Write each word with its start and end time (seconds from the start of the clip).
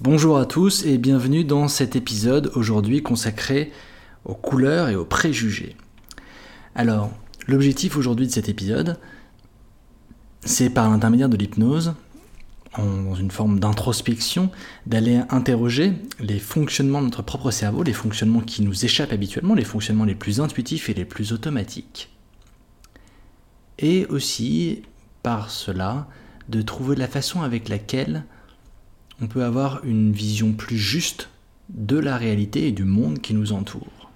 Bonjour 0.00 0.38
à 0.38 0.44
tous 0.44 0.84
et 0.84 0.98
bienvenue 0.98 1.44
dans 1.44 1.68
cet 1.68 1.94
épisode 1.94 2.50
aujourd'hui 2.56 3.00
consacré 3.00 3.70
aux 4.24 4.34
couleurs 4.34 4.88
et 4.88 4.96
aux 4.96 5.04
préjugés. 5.04 5.76
Alors, 6.74 7.12
l'objectif 7.46 7.96
aujourd'hui 7.96 8.26
de 8.26 8.32
cet 8.32 8.48
épisode, 8.48 8.98
c'est 10.44 10.68
par 10.68 10.90
l'intermédiaire 10.90 11.28
de 11.28 11.36
l'hypnose, 11.36 11.94
dans 12.76 13.14
une 13.14 13.30
forme 13.30 13.60
d'introspection, 13.60 14.50
d'aller 14.84 15.20
interroger 15.30 15.92
les 16.18 16.40
fonctionnements 16.40 16.98
de 16.98 17.06
notre 17.06 17.22
propre 17.22 17.52
cerveau, 17.52 17.84
les 17.84 17.92
fonctionnements 17.92 18.40
qui 18.40 18.62
nous 18.62 18.84
échappent 18.84 19.12
habituellement, 19.12 19.54
les 19.54 19.62
fonctionnements 19.62 20.04
les 20.04 20.16
plus 20.16 20.40
intuitifs 20.40 20.88
et 20.88 20.94
les 20.94 21.04
plus 21.04 21.32
automatiques. 21.32 22.10
Et 23.78 24.06
aussi, 24.06 24.82
par 25.22 25.50
cela, 25.50 26.08
de 26.48 26.62
trouver 26.62 26.96
la 26.96 27.06
façon 27.06 27.42
avec 27.42 27.68
laquelle 27.68 28.24
on 29.20 29.26
peut 29.26 29.44
avoir 29.44 29.84
une 29.84 30.12
vision 30.12 30.52
plus 30.52 30.78
juste 30.78 31.28
de 31.68 31.98
la 31.98 32.16
réalité 32.16 32.68
et 32.68 32.72
du 32.72 32.84
monde 32.84 33.20
qui 33.20 33.34
nous 33.34 33.52
entoure. 33.52 34.10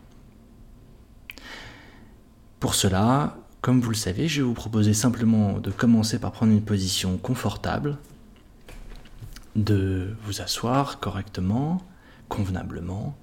Pour 2.61 2.75
cela, 2.75 3.39
comme 3.61 3.81
vous 3.81 3.91
le 3.91 3.97
savez, 3.97 4.29
je 4.29 4.41
vais 4.41 4.47
vous 4.47 4.55
proposer 4.55 4.95
simplement 4.95 5.59
de 5.59 5.71
commencer 5.71 6.19
par 6.19 6.33
prendre 6.33 6.53
une 6.53 6.63
position 6.63 7.17
confortable, 7.17 7.99
de 9.57 10.17
vous 10.25 10.41
asseoir 10.41 11.01
correctement, 11.01 11.83
convenablement, 12.29 13.17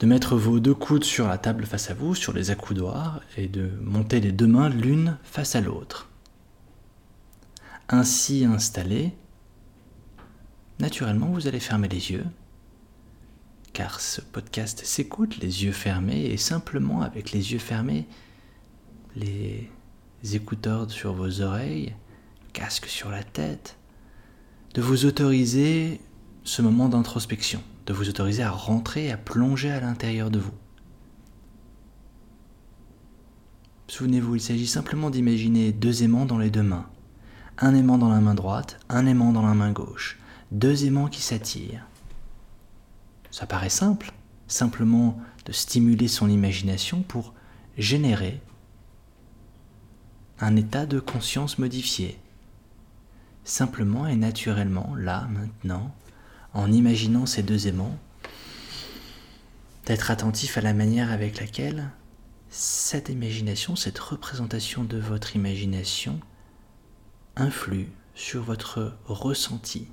de 0.00 0.06
mettre 0.06 0.36
vos 0.36 0.58
deux 0.58 0.74
coudes 0.74 1.04
sur 1.04 1.28
la 1.28 1.38
table 1.38 1.64
face 1.64 1.90
à 1.90 1.94
vous, 1.94 2.14
sur 2.14 2.32
les 2.32 2.50
accoudoirs, 2.50 3.20
et 3.36 3.46
de 3.46 3.70
monter 3.80 4.20
les 4.20 4.32
deux 4.32 4.48
mains 4.48 4.68
l'une 4.68 5.16
face 5.22 5.54
à 5.54 5.60
l'autre. 5.60 6.08
Ainsi 7.88 8.44
installé, 8.44 9.12
naturellement 10.82 11.28
vous 11.28 11.46
allez 11.46 11.60
fermer 11.60 11.86
les 11.86 12.10
yeux, 12.10 12.26
car 13.72 14.00
ce 14.00 14.20
podcast 14.20 14.84
s'écoute 14.84 15.38
les 15.38 15.62
yeux 15.64 15.72
fermés, 15.72 16.26
et 16.26 16.36
simplement 16.36 17.02
avec 17.02 17.30
les 17.30 17.52
yeux 17.52 17.60
fermés, 17.60 18.08
les 19.14 19.70
écouteurs 20.34 20.90
sur 20.90 21.12
vos 21.12 21.40
oreilles, 21.40 21.94
casque 22.52 22.86
sur 22.86 23.10
la 23.10 23.22
tête, 23.22 23.78
de 24.74 24.82
vous 24.82 25.06
autoriser 25.06 26.00
ce 26.42 26.62
moment 26.62 26.88
d'introspection, 26.88 27.62
de 27.86 27.92
vous 27.92 28.08
autoriser 28.08 28.42
à 28.42 28.50
rentrer, 28.50 29.12
à 29.12 29.16
plonger 29.16 29.70
à 29.70 29.80
l'intérieur 29.80 30.32
de 30.32 30.40
vous. 30.40 30.54
Souvenez-vous, 33.86 34.34
il 34.34 34.40
s'agit 34.40 34.66
simplement 34.66 35.10
d'imaginer 35.10 35.70
deux 35.70 36.02
aimants 36.02 36.26
dans 36.26 36.38
les 36.38 36.50
deux 36.50 36.62
mains. 36.64 36.88
Un 37.58 37.74
aimant 37.74 37.98
dans 37.98 38.08
la 38.08 38.20
main 38.20 38.34
droite, 38.34 38.80
un 38.88 39.06
aimant 39.06 39.32
dans 39.32 39.46
la 39.46 39.54
main 39.54 39.70
gauche. 39.70 40.18
Deux 40.52 40.84
aimants 40.84 41.08
qui 41.08 41.22
s'attirent. 41.22 41.86
Ça 43.30 43.46
paraît 43.46 43.70
simple, 43.70 44.12
simplement 44.48 45.18
de 45.46 45.52
stimuler 45.52 46.08
son 46.08 46.28
imagination 46.28 47.00
pour 47.00 47.32
générer 47.78 48.38
un 50.40 50.54
état 50.56 50.84
de 50.84 51.00
conscience 51.00 51.58
modifié. 51.58 52.18
Simplement 53.44 54.06
et 54.06 54.14
naturellement, 54.14 54.94
là, 54.94 55.26
maintenant, 55.30 55.90
en 56.52 56.70
imaginant 56.70 57.24
ces 57.24 57.42
deux 57.42 57.66
aimants, 57.66 57.98
d'être 59.86 60.10
attentif 60.10 60.58
à 60.58 60.60
la 60.60 60.74
manière 60.74 61.10
avec 61.10 61.40
laquelle 61.40 61.88
cette 62.50 63.08
imagination, 63.08 63.74
cette 63.74 63.98
représentation 63.98 64.84
de 64.84 64.98
votre 64.98 65.34
imagination 65.34 66.20
influe 67.36 67.90
sur 68.14 68.42
votre 68.42 68.98
ressenti. 69.06 69.88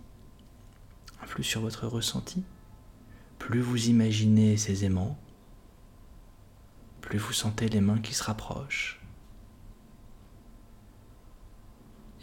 Influe 1.21 1.43
sur 1.43 1.61
votre 1.61 1.87
ressenti. 1.87 2.43
Plus 3.37 3.61
vous 3.61 3.87
imaginez 3.87 4.57
ces 4.57 4.85
aimants, 4.85 5.17
plus 7.01 7.17
vous 7.17 7.33
sentez 7.33 7.69
les 7.69 7.81
mains 7.81 7.99
qui 7.99 8.13
se 8.13 8.23
rapprochent 8.23 8.99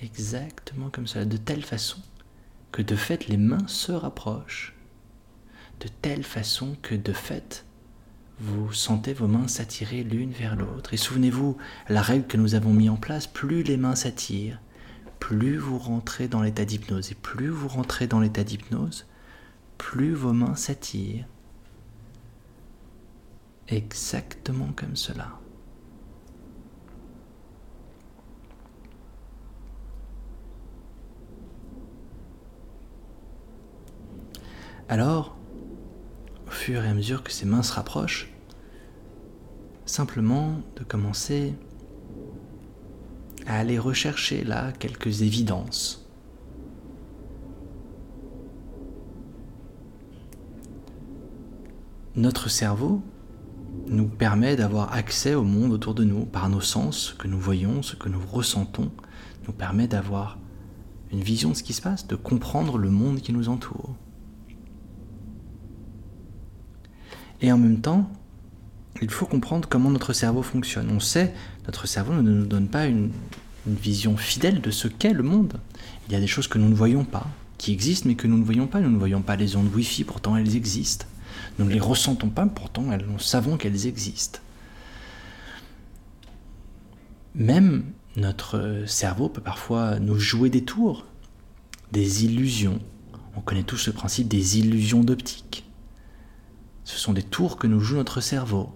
exactement 0.02 0.90
comme 0.90 1.06
cela, 1.06 1.24
de 1.24 1.36
telle 1.36 1.64
façon 1.64 1.98
que 2.72 2.82
de 2.82 2.96
fait 2.96 3.28
les 3.28 3.36
mains 3.36 3.66
se 3.66 3.92
rapprochent, 3.92 4.74
de 5.80 5.88
telle 5.88 6.24
façon 6.24 6.76
que 6.82 6.94
de 6.94 7.12
fait 7.12 7.64
vous 8.38 8.72
sentez 8.72 9.14
vos 9.14 9.28
mains 9.28 9.48
s'attirer 9.48 10.02
l'une 10.02 10.30
vers 10.30 10.56
l'autre. 10.56 10.92
Et 10.92 10.98
souvenez-vous, 10.98 11.56
la 11.88 12.02
règle 12.02 12.26
que 12.26 12.36
nous 12.36 12.54
avons 12.54 12.74
mis 12.74 12.90
en 12.90 12.96
place, 12.96 13.26
plus 13.26 13.62
les 13.62 13.78
mains 13.78 13.94
s'attirent, 13.94 14.60
plus 15.20 15.56
vous 15.56 15.78
rentrez 15.78 16.28
dans 16.28 16.42
l'état 16.42 16.64
d'hypnose. 16.64 17.12
Et 17.12 17.14
plus 17.14 17.48
vous 17.48 17.68
rentrez 17.68 18.06
dans 18.06 18.20
l'état 18.20 18.44
d'hypnose, 18.44 19.06
plus 19.78 20.14
vos 20.14 20.32
mains 20.32 20.56
s'attirent. 20.56 21.26
Exactement 23.68 24.72
comme 24.76 24.96
cela. 24.96 25.40
Alors, 34.88 35.36
au 36.46 36.50
fur 36.50 36.84
et 36.84 36.88
à 36.88 36.94
mesure 36.94 37.24
que 37.24 37.32
ses 37.32 37.44
mains 37.44 37.64
se 37.64 37.72
rapprochent, 37.72 38.30
simplement 39.84 40.60
de 40.76 40.84
commencer 40.84 41.54
à 43.46 43.58
aller 43.58 43.78
rechercher 43.78 44.44
là 44.44 44.72
quelques 44.72 45.22
évidences. 45.22 46.06
Notre 52.16 52.48
cerveau 52.48 53.02
nous 53.88 54.08
permet 54.08 54.56
d'avoir 54.56 54.92
accès 54.94 55.34
au 55.34 55.44
monde 55.44 55.72
autour 55.72 55.94
de 55.94 56.02
nous 56.02 56.24
par 56.24 56.48
nos 56.48 56.62
sens, 56.62 56.98
ce 56.98 57.14
que 57.14 57.28
nous 57.28 57.38
voyons, 57.38 57.82
ce 57.82 57.94
que 57.94 58.08
nous 58.08 58.20
ressentons, 58.32 58.90
nous 59.46 59.52
permet 59.52 59.86
d'avoir 59.86 60.38
une 61.12 61.20
vision 61.20 61.50
de 61.50 61.54
ce 61.54 61.62
qui 61.62 61.72
se 61.72 61.82
passe, 61.82 62.06
de 62.06 62.16
comprendre 62.16 62.78
le 62.78 62.90
monde 62.90 63.20
qui 63.20 63.32
nous 63.32 63.48
entoure. 63.48 63.94
Et 67.42 67.52
en 67.52 67.58
même 67.58 67.80
temps, 67.80 68.10
il 69.02 69.10
faut 69.10 69.26
comprendre 69.26 69.68
comment 69.68 69.90
notre 69.90 70.12
cerveau 70.12 70.42
fonctionne. 70.42 70.90
On 70.90 71.00
sait, 71.00 71.34
notre 71.66 71.86
cerveau 71.86 72.14
ne 72.14 72.22
nous 72.22 72.46
donne 72.46 72.68
pas 72.68 72.86
une, 72.86 73.10
vision 73.68 74.16
fidèle 74.16 74.60
de 74.60 74.70
ce 74.70 74.86
qu'est 74.86 75.12
le 75.12 75.24
monde. 75.24 75.54
Il 76.06 76.12
y 76.12 76.14
a 76.16 76.20
des 76.20 76.28
choses 76.28 76.46
que 76.46 76.56
nous 76.56 76.68
ne 76.68 76.74
voyons 76.74 77.04
pas, 77.04 77.26
qui 77.58 77.72
existent 77.72 78.08
mais 78.08 78.14
que 78.14 78.28
nous 78.28 78.38
ne 78.38 78.44
voyons 78.44 78.68
pas. 78.68 78.80
Nous 78.80 78.90
ne 78.90 78.96
voyons 78.96 79.22
pas 79.22 79.34
les 79.34 79.56
ondes 79.56 79.74
Wi-Fi, 79.74 80.04
pourtant 80.04 80.36
elles 80.36 80.54
existent. 80.54 81.06
Nous 81.58 81.64
ne 81.64 81.72
les 81.72 81.80
ressentons 81.80 82.28
pas, 82.28 82.46
pourtant 82.46 82.82
nous 82.82 83.18
savons 83.18 83.56
qu'elles 83.56 83.88
existent. 83.88 84.38
Même 87.34 87.86
notre 88.14 88.84
cerveau 88.86 89.28
peut 89.28 89.40
parfois 89.40 89.98
nous 89.98 90.18
jouer 90.18 90.48
des 90.48 90.64
tours, 90.64 91.04
des 91.90 92.24
illusions. 92.24 92.78
On 93.36 93.40
connaît 93.40 93.64
tous 93.64 93.78
ce 93.78 93.90
principe 93.90 94.28
des 94.28 94.58
illusions 94.58 95.02
d'optique. 95.02 95.64
Ce 96.84 96.98
sont 96.98 97.12
des 97.12 97.24
tours 97.24 97.58
que 97.58 97.66
nous 97.66 97.80
joue 97.80 97.96
notre 97.96 98.20
cerveau. 98.20 98.72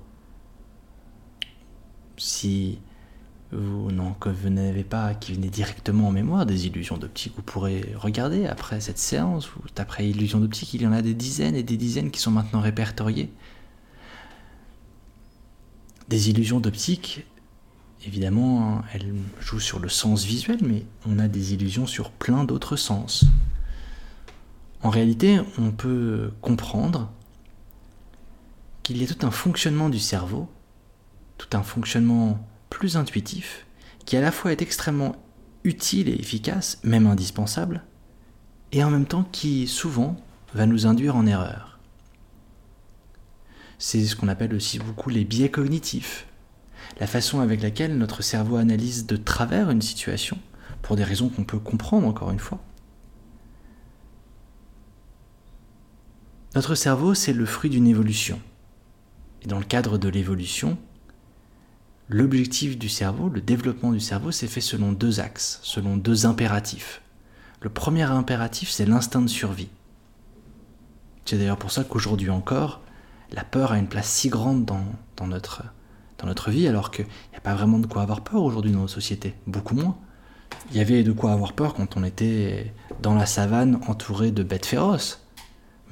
Si 2.22 2.78
vous 3.50 3.90
n'en 3.90 4.14
n'avez 4.50 4.84
pas 4.84 5.14
qui 5.14 5.32
venaient 5.32 5.48
directement 5.48 6.08
en 6.08 6.12
mémoire 6.12 6.44
des 6.44 6.66
illusions 6.66 6.98
d'optique, 6.98 7.32
vous 7.34 7.42
pourrez 7.42 7.94
regarder 7.96 8.46
après 8.46 8.80
cette 8.80 8.98
séance, 8.98 9.48
vous 9.48 9.68
taperez 9.74 10.10
illusions 10.10 10.38
d'optique, 10.38 10.74
il 10.74 10.82
y 10.82 10.86
en 10.86 10.92
a 10.92 11.00
des 11.00 11.14
dizaines 11.14 11.56
et 11.56 11.62
des 11.62 11.78
dizaines 11.78 12.10
qui 12.10 12.20
sont 12.20 12.30
maintenant 12.30 12.60
répertoriées. 12.60 13.32
Des 16.08 16.28
illusions 16.28 16.60
d'optique, 16.60 17.24
évidemment, 18.04 18.82
elles 18.92 19.14
jouent 19.40 19.58
sur 19.58 19.78
le 19.78 19.88
sens 19.88 20.24
visuel, 20.24 20.58
mais 20.62 20.84
on 21.06 21.18
a 21.18 21.26
des 21.26 21.54
illusions 21.54 21.86
sur 21.86 22.10
plein 22.10 22.44
d'autres 22.44 22.76
sens. 22.76 23.24
En 24.82 24.90
réalité, 24.90 25.40
on 25.58 25.70
peut 25.70 26.32
comprendre 26.42 27.10
il 28.90 29.00
y 29.00 29.04
a 29.04 29.06
tout 29.06 29.24
un 29.24 29.30
fonctionnement 29.30 29.88
du 29.88 30.00
cerveau, 30.00 30.48
tout 31.40 31.56
un 31.56 31.62
fonctionnement 31.62 32.38
plus 32.68 32.98
intuitif, 32.98 33.66
qui 34.04 34.16
à 34.16 34.20
la 34.20 34.30
fois 34.30 34.52
est 34.52 34.60
extrêmement 34.60 35.16
utile 35.64 36.10
et 36.10 36.20
efficace, 36.20 36.78
même 36.84 37.06
indispensable, 37.06 37.82
et 38.72 38.84
en 38.84 38.90
même 38.90 39.06
temps 39.06 39.24
qui 39.24 39.66
souvent 39.66 40.16
va 40.54 40.66
nous 40.66 40.86
induire 40.86 41.16
en 41.16 41.26
erreur. 41.26 41.78
C'est 43.78 44.04
ce 44.04 44.16
qu'on 44.16 44.28
appelle 44.28 44.54
aussi 44.54 44.78
beaucoup 44.78 45.08
les 45.08 45.24
biais 45.24 45.50
cognitifs, 45.50 46.26
la 46.98 47.06
façon 47.06 47.40
avec 47.40 47.62
laquelle 47.62 47.96
notre 47.96 48.22
cerveau 48.22 48.56
analyse 48.56 49.06
de 49.06 49.16
travers 49.16 49.70
une 49.70 49.82
situation, 49.82 50.38
pour 50.82 50.94
des 50.94 51.04
raisons 51.04 51.30
qu'on 51.30 51.44
peut 51.44 51.58
comprendre 51.58 52.06
encore 52.06 52.30
une 52.30 52.38
fois. 52.38 52.62
Notre 56.54 56.74
cerveau, 56.74 57.14
c'est 57.14 57.32
le 57.32 57.46
fruit 57.46 57.70
d'une 57.70 57.86
évolution. 57.86 58.38
Et 59.40 59.46
dans 59.46 59.58
le 59.58 59.64
cadre 59.64 59.96
de 59.96 60.08
l'évolution, 60.10 60.76
l'objectif 62.10 62.76
du 62.76 62.88
cerveau, 62.88 63.28
le 63.28 63.40
développement 63.40 63.92
du 63.92 64.00
cerveau, 64.00 64.32
s'est 64.32 64.48
fait 64.48 64.60
selon 64.60 64.92
deux 64.92 65.20
axes, 65.20 65.60
selon 65.62 65.96
deux 65.96 66.26
impératifs. 66.26 67.02
Le 67.60 67.70
premier 67.70 68.02
impératif, 68.02 68.70
c'est 68.70 68.84
l'instinct 68.84 69.22
de 69.22 69.28
survie. 69.28 69.68
C'est 71.24 71.38
d'ailleurs 71.38 71.56
pour 71.56 71.70
ça 71.70 71.84
qu'aujourd'hui 71.84 72.30
encore, 72.30 72.80
la 73.30 73.44
peur 73.44 73.70
a 73.70 73.78
une 73.78 73.86
place 73.86 74.08
si 74.08 74.28
grande 74.28 74.64
dans, 74.64 75.26
notre, 75.26 75.62
dans 76.18 76.26
notre 76.26 76.50
vie, 76.50 76.66
alors 76.66 76.90
qu'il 76.90 77.04
n'y 77.04 77.36
a 77.36 77.40
pas 77.40 77.54
vraiment 77.54 77.78
de 77.78 77.86
quoi 77.86 78.02
avoir 78.02 78.22
peur 78.22 78.42
aujourd'hui 78.42 78.72
dans 78.72 78.80
nos 78.80 78.88
sociétés, 78.88 79.34
beaucoup 79.46 79.76
moins. 79.76 79.96
Il 80.72 80.76
y 80.76 80.80
avait 80.80 81.04
de 81.04 81.12
quoi 81.12 81.30
avoir 81.30 81.52
peur 81.52 81.74
quand 81.74 81.96
on 81.96 82.02
était 82.02 82.74
dans 83.00 83.14
la 83.14 83.26
savane 83.26 83.78
entouré 83.86 84.32
de 84.32 84.42
bêtes 84.42 84.66
féroces. 84.66 85.24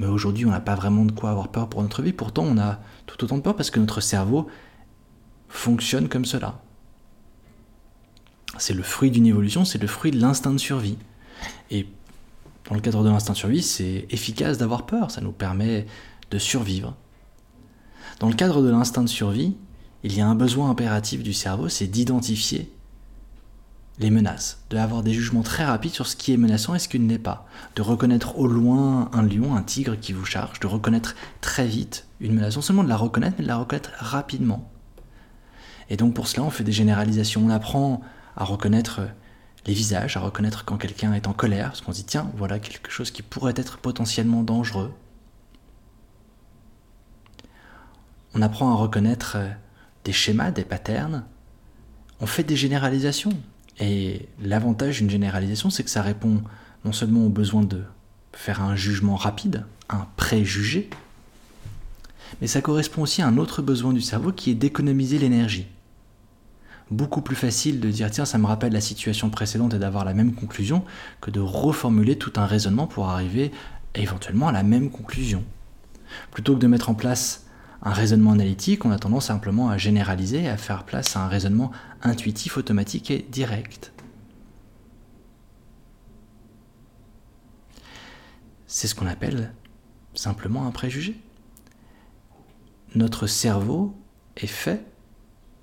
Mais 0.00 0.06
aujourd'hui, 0.06 0.46
on 0.46 0.50
n'a 0.50 0.60
pas 0.60 0.74
vraiment 0.74 1.04
de 1.04 1.12
quoi 1.12 1.30
avoir 1.30 1.48
peur 1.48 1.68
pour 1.68 1.82
notre 1.82 2.02
vie. 2.02 2.12
Pourtant, 2.12 2.42
on 2.44 2.58
a 2.58 2.80
tout 3.06 3.22
autant 3.22 3.36
de 3.36 3.42
peur 3.42 3.54
parce 3.54 3.70
que 3.70 3.78
notre 3.78 4.00
cerveau 4.00 4.48
fonctionne 5.48 6.08
comme 6.08 6.24
cela. 6.24 6.60
C'est 8.58 8.74
le 8.74 8.82
fruit 8.82 9.10
d'une 9.10 9.26
évolution, 9.26 9.64
c'est 9.64 9.78
le 9.78 9.86
fruit 9.86 10.10
de 10.10 10.20
l'instinct 10.20 10.52
de 10.52 10.58
survie. 10.58 10.96
Et 11.70 11.86
dans 12.68 12.74
le 12.74 12.80
cadre 12.80 13.04
de 13.04 13.08
l'instinct 13.08 13.34
de 13.34 13.38
survie, 13.38 13.62
c'est 13.62 14.06
efficace 14.10 14.58
d'avoir 14.58 14.86
peur, 14.86 15.10
ça 15.10 15.20
nous 15.20 15.32
permet 15.32 15.86
de 16.30 16.38
survivre. 16.38 16.96
Dans 18.20 18.28
le 18.28 18.34
cadre 18.34 18.62
de 18.62 18.68
l'instinct 18.68 19.02
de 19.02 19.08
survie, 19.08 19.56
il 20.02 20.14
y 20.14 20.20
a 20.20 20.26
un 20.26 20.34
besoin 20.34 20.70
impératif 20.70 21.22
du 21.22 21.32
cerveau, 21.32 21.68
c'est 21.68 21.86
d'identifier 21.86 22.72
les 24.00 24.10
menaces, 24.10 24.62
de 24.70 24.76
avoir 24.76 25.02
des 25.02 25.12
jugements 25.12 25.42
très 25.42 25.64
rapides 25.64 25.92
sur 25.92 26.06
ce 26.06 26.14
qui 26.14 26.32
est 26.32 26.36
menaçant 26.36 26.74
et 26.74 26.78
ce 26.78 26.88
qui 26.88 27.00
ne 27.00 27.08
l'est 27.08 27.18
pas, 27.18 27.46
de 27.74 27.82
reconnaître 27.82 28.38
au 28.38 28.46
loin 28.46 29.10
un 29.12 29.22
lion, 29.22 29.56
un 29.56 29.62
tigre 29.62 29.98
qui 29.98 30.12
vous 30.12 30.24
charge, 30.24 30.60
de 30.60 30.66
reconnaître 30.66 31.16
très 31.40 31.66
vite 31.66 32.06
une 32.20 32.34
menace, 32.34 32.56
non 32.56 32.62
seulement 32.62 32.84
de 32.84 32.88
la 32.88 32.96
reconnaître, 32.96 33.36
mais 33.38 33.44
de 33.44 33.48
la 33.48 33.56
reconnaître 33.56 33.90
rapidement. 33.98 34.70
Et 35.90 35.96
donc 35.96 36.14
pour 36.14 36.28
cela, 36.28 36.42
on 36.42 36.50
fait 36.50 36.64
des 36.64 36.72
généralisations, 36.72 37.44
on 37.44 37.50
apprend 37.50 38.00
à 38.36 38.44
reconnaître 38.44 39.00
les 39.66 39.74
visages, 39.74 40.16
à 40.16 40.20
reconnaître 40.20 40.64
quand 40.64 40.76
quelqu'un 40.76 41.12
est 41.14 41.26
en 41.26 41.32
colère, 41.32 41.68
parce 41.68 41.80
qu'on 41.80 41.92
se 41.92 41.98
dit 41.98 42.04
tiens, 42.04 42.30
voilà 42.36 42.58
quelque 42.58 42.90
chose 42.90 43.10
qui 43.10 43.22
pourrait 43.22 43.54
être 43.56 43.78
potentiellement 43.78 44.42
dangereux. 44.42 44.92
On 48.34 48.42
apprend 48.42 48.70
à 48.70 48.74
reconnaître 48.74 49.38
des 50.04 50.12
schémas, 50.12 50.50
des 50.50 50.64
patterns. 50.64 51.24
On 52.20 52.26
fait 52.26 52.44
des 52.44 52.56
généralisations. 52.56 53.32
Et 53.80 54.28
l'avantage 54.40 54.98
d'une 54.98 55.10
généralisation, 55.10 55.70
c'est 55.70 55.84
que 55.84 55.90
ça 55.90 56.02
répond 56.02 56.42
non 56.84 56.92
seulement 56.92 57.24
au 57.24 57.28
besoin 57.28 57.62
de 57.62 57.82
faire 58.32 58.62
un 58.62 58.76
jugement 58.76 59.16
rapide, 59.16 59.64
un 59.88 60.06
préjugé, 60.16 60.90
mais 62.40 62.46
ça 62.46 62.60
correspond 62.60 63.02
aussi 63.02 63.22
à 63.22 63.26
un 63.26 63.38
autre 63.38 63.62
besoin 63.62 63.92
du 63.92 64.00
cerveau 64.00 64.32
qui 64.32 64.50
est 64.50 64.54
d'économiser 64.54 65.18
l'énergie. 65.18 65.66
Beaucoup 66.90 67.20
plus 67.20 67.36
facile 67.36 67.80
de 67.80 67.90
dire 67.90 68.10
tiens 68.10 68.24
ça 68.24 68.38
me 68.38 68.46
rappelle 68.46 68.72
la 68.72 68.80
situation 68.80 69.28
précédente 69.28 69.74
et 69.74 69.78
d'avoir 69.78 70.04
la 70.06 70.14
même 70.14 70.34
conclusion 70.34 70.84
que 71.20 71.30
de 71.30 71.40
reformuler 71.40 72.16
tout 72.16 72.32
un 72.36 72.46
raisonnement 72.46 72.86
pour 72.86 73.10
arriver 73.10 73.52
éventuellement 73.94 74.48
à 74.48 74.52
la 74.52 74.62
même 74.62 74.90
conclusion. 74.90 75.44
Plutôt 76.30 76.54
que 76.54 76.60
de 76.60 76.66
mettre 76.66 76.88
en 76.88 76.94
place 76.94 77.46
un 77.82 77.92
raisonnement 77.92 78.32
analytique, 78.32 78.84
on 78.86 78.90
a 78.90 78.98
tendance 78.98 79.26
simplement 79.26 79.68
à 79.68 79.76
généraliser 79.76 80.44
et 80.44 80.48
à 80.48 80.56
faire 80.56 80.84
place 80.84 81.14
à 81.14 81.20
un 81.20 81.28
raisonnement 81.28 81.70
intuitif, 82.02 82.56
automatique 82.56 83.10
et 83.10 83.26
direct. 83.30 83.92
C'est 88.66 88.86
ce 88.86 88.94
qu'on 88.94 89.06
appelle 89.06 89.52
simplement 90.14 90.66
un 90.66 90.70
préjugé. 90.70 91.20
Notre 92.94 93.26
cerveau 93.26 93.94
est 94.36 94.46
fait 94.46 94.84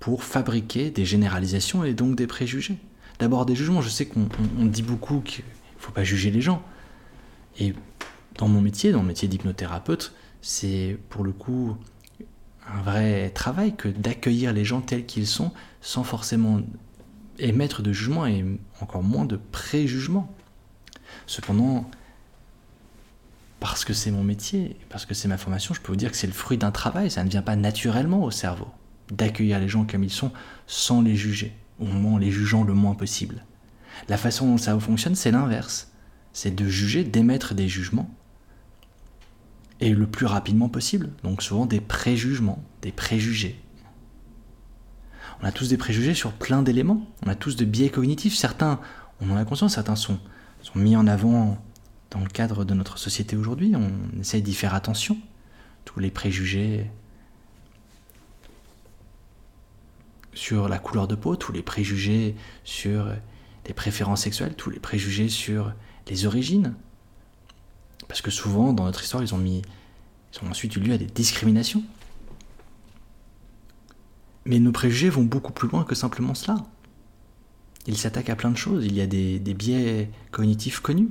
pour 0.06 0.22
fabriquer 0.22 0.90
des 0.92 1.04
généralisations 1.04 1.82
et 1.82 1.92
donc 1.92 2.14
des 2.14 2.28
préjugés. 2.28 2.76
D'abord 3.18 3.44
des 3.44 3.56
jugements, 3.56 3.82
je 3.82 3.88
sais 3.88 4.06
qu'on 4.06 4.28
dit 4.64 4.84
beaucoup 4.84 5.18
qu'il 5.18 5.44
ne 5.44 5.80
faut 5.80 5.90
pas 5.90 6.04
juger 6.04 6.30
les 6.30 6.40
gens. 6.40 6.62
Et 7.58 7.74
dans 8.36 8.46
mon 8.46 8.60
métier, 8.60 8.92
dans 8.92 9.00
le 9.00 9.08
métier 9.08 9.26
d'hypnothérapeute, 9.26 10.12
c'est 10.42 10.96
pour 11.08 11.24
le 11.24 11.32
coup 11.32 11.76
un 12.72 12.82
vrai 12.82 13.30
travail 13.30 13.74
que 13.74 13.88
d'accueillir 13.88 14.52
les 14.52 14.64
gens 14.64 14.80
tels 14.80 15.06
qu'ils 15.06 15.26
sont 15.26 15.50
sans 15.80 16.04
forcément 16.04 16.60
émettre 17.40 17.82
de 17.82 17.92
jugement 17.92 18.26
et 18.26 18.44
encore 18.80 19.02
moins 19.02 19.24
de 19.24 19.40
préjugement. 19.50 20.32
Cependant, 21.26 21.90
parce 23.58 23.84
que 23.84 23.92
c'est 23.92 24.12
mon 24.12 24.22
métier, 24.22 24.76
parce 24.88 25.04
que 25.04 25.14
c'est 25.14 25.26
ma 25.26 25.36
formation, 25.36 25.74
je 25.74 25.80
peux 25.80 25.90
vous 25.90 25.96
dire 25.96 26.12
que 26.12 26.16
c'est 26.16 26.28
le 26.28 26.32
fruit 26.32 26.58
d'un 26.58 26.70
travail, 26.70 27.10
ça 27.10 27.24
ne 27.24 27.28
vient 27.28 27.42
pas 27.42 27.56
naturellement 27.56 28.22
au 28.22 28.30
cerveau, 28.30 28.68
d'accueillir 29.10 29.58
les 29.58 29.68
gens 29.68 29.84
comme 29.84 30.04
ils 30.04 30.10
sont 30.10 30.32
sans 30.66 31.00
les 31.00 31.16
juger, 31.16 31.54
au 31.80 31.86
moins 31.86 32.14
en 32.14 32.18
les 32.18 32.30
jugeant 32.30 32.64
le 32.64 32.74
moins 32.74 32.94
possible. 32.94 33.44
La 34.08 34.16
façon 34.16 34.46
dont 34.46 34.58
cerveau 34.58 34.80
fonctionne, 34.80 35.14
c'est 35.14 35.30
l'inverse. 35.30 35.92
C'est 36.32 36.54
de 36.54 36.68
juger, 36.68 37.04
d'émettre 37.04 37.54
des 37.54 37.68
jugements, 37.68 38.10
et 39.80 39.90
le 39.90 40.06
plus 40.06 40.26
rapidement 40.26 40.68
possible. 40.68 41.10
Donc 41.22 41.42
souvent 41.42 41.66
des 41.66 41.80
préjugements, 41.80 42.62
des 42.82 42.92
préjugés. 42.92 43.60
On 45.42 45.44
a 45.44 45.52
tous 45.52 45.68
des 45.68 45.76
préjugés 45.76 46.14
sur 46.14 46.32
plein 46.32 46.62
d'éléments. 46.62 47.06
On 47.24 47.28
a 47.28 47.34
tous 47.34 47.56
de 47.56 47.64
biais 47.64 47.90
cognitifs. 47.90 48.34
Certains, 48.34 48.80
on 49.20 49.30
en 49.30 49.36
a 49.36 49.44
conscience, 49.44 49.74
certains 49.74 49.96
sont, 49.96 50.18
sont 50.62 50.78
mis 50.78 50.96
en 50.96 51.06
avant 51.06 51.58
dans 52.10 52.20
le 52.20 52.28
cadre 52.28 52.64
de 52.64 52.74
notre 52.74 52.98
société 52.98 53.36
aujourd'hui. 53.36 53.74
On 53.76 54.20
essaye 54.20 54.42
d'y 54.42 54.54
faire 54.54 54.74
attention. 54.74 55.18
Tous 55.84 56.00
les 56.00 56.10
préjugés 56.10 56.90
sur 60.36 60.68
la 60.68 60.78
couleur 60.78 61.08
de 61.08 61.16
peau, 61.16 61.34
tous 61.34 61.50
les 61.50 61.62
préjugés 61.62 62.36
sur 62.62 63.08
les 63.66 63.74
préférences 63.74 64.22
sexuelles, 64.22 64.54
tous 64.54 64.70
les 64.70 64.78
préjugés 64.78 65.28
sur 65.28 65.72
les 66.08 66.26
origines, 66.26 66.74
parce 68.08 68.20
que 68.20 68.30
souvent, 68.30 68.72
dans 68.72 68.84
notre 68.84 69.02
histoire, 69.02 69.22
ils 69.22 69.34
ont 69.34 69.38
mis. 69.38 69.62
Ils 70.32 70.46
ont 70.46 70.50
ensuite 70.50 70.76
eu 70.76 70.80
lieu 70.80 70.92
à 70.92 70.98
des 70.98 71.06
discriminations. 71.06 71.82
Mais 74.44 74.58
nos 74.58 74.72
préjugés 74.72 75.08
vont 75.08 75.24
beaucoup 75.24 75.52
plus 75.52 75.68
loin 75.68 75.84
que 75.84 75.94
simplement 75.94 76.34
cela. 76.34 76.56
Ils 77.86 77.96
s'attaquent 77.96 78.30
à 78.30 78.36
plein 78.36 78.50
de 78.50 78.56
choses. 78.56 78.84
Il 78.84 78.94
y 78.94 79.00
a 79.00 79.06
des, 79.06 79.38
des, 79.38 79.54
biais 79.54 80.10
cognitifs 80.30 80.80
connus. 80.80 81.08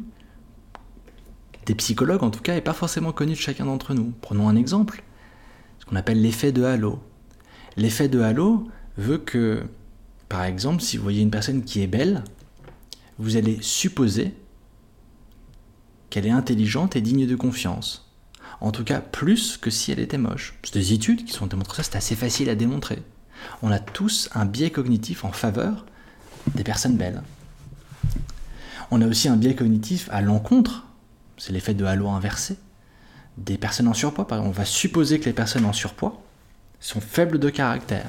Des 1.66 1.76
psychologues, 1.76 2.24
en 2.24 2.30
tout 2.30 2.42
cas, 2.42 2.56
et 2.56 2.62
pas 2.62 2.74
forcément 2.74 3.12
connus 3.12 3.34
de 3.34 3.40
chacun 3.40 3.66
d'entre 3.66 3.94
nous. 3.94 4.14
Prenons 4.22 4.48
un 4.48 4.56
exemple. 4.56 5.04
Ce 5.80 5.86
qu'on 5.86 5.96
appelle 5.96 6.22
l'effet 6.22 6.52
de 6.52 6.64
halo. 6.64 7.02
L'effet 7.76 8.08
de 8.08 8.22
halo 8.22 8.68
veut 8.98 9.18
que, 9.18 9.64
par 10.30 10.44
exemple, 10.44 10.82
si 10.82 10.98
vous 10.98 11.04
voyez 11.04 11.22
une 11.22 11.32
personne 11.32 11.64
qui 11.64 11.82
est 11.82 11.88
belle, 11.88 12.24
vous 13.18 13.38
allez 13.38 13.60
supposer 13.62 14.34
qu'elle 16.10 16.26
est 16.26 16.32
intelligente 16.32 16.96
et 16.96 17.02
digne 17.02 17.28
de 17.28 17.36
confiance. 17.36 18.12
En 18.62 18.72
tout 18.72 18.84
cas, 18.84 19.02
plus 19.02 19.58
que 19.58 19.70
si 19.70 19.92
elle 19.92 20.00
était 20.00 20.18
moche. 20.18 20.58
C'est 20.64 20.74
des 20.74 20.94
études 20.94 21.26
qui 21.26 21.34
sont 21.34 21.48
démontrées 21.48 21.84
ça, 21.84 21.92
c'est 21.92 21.98
assez 21.98 22.16
facile 22.16 22.50
à 22.50 22.56
démontrer. 22.56 23.02
On 23.62 23.72
a 23.72 23.80
tous 23.80 24.30
un 24.34 24.46
biais 24.46 24.72
cognitif 24.72 25.26
en 25.26 25.32
faveur 25.32 25.86
des 26.54 26.64
personnes 26.64 26.96
belles. 26.96 27.22
On 28.92 29.02
a 29.02 29.08
aussi 29.08 29.28
un 29.28 29.36
biais 29.36 29.56
cognitif 29.56 30.10
à 30.12 30.22
l'encontre, 30.22 30.86
c'est 31.38 31.52
l'effet 31.52 31.74
de 31.74 31.86
halo 31.86 32.08
inversé, 32.08 32.58
des 33.38 33.58
personnes 33.58 33.88
en 33.88 33.94
surpoids. 33.94 34.28
On 34.32 34.52
va 34.52 34.66
supposer 34.66 35.20
que 35.20 35.26
les 35.26 35.34
personnes 35.34 35.66
en 35.66 35.74
surpoids 35.74 36.22
sont 36.80 37.02
faibles 37.02 37.40
de 37.40 37.50
caractère. 37.50 38.08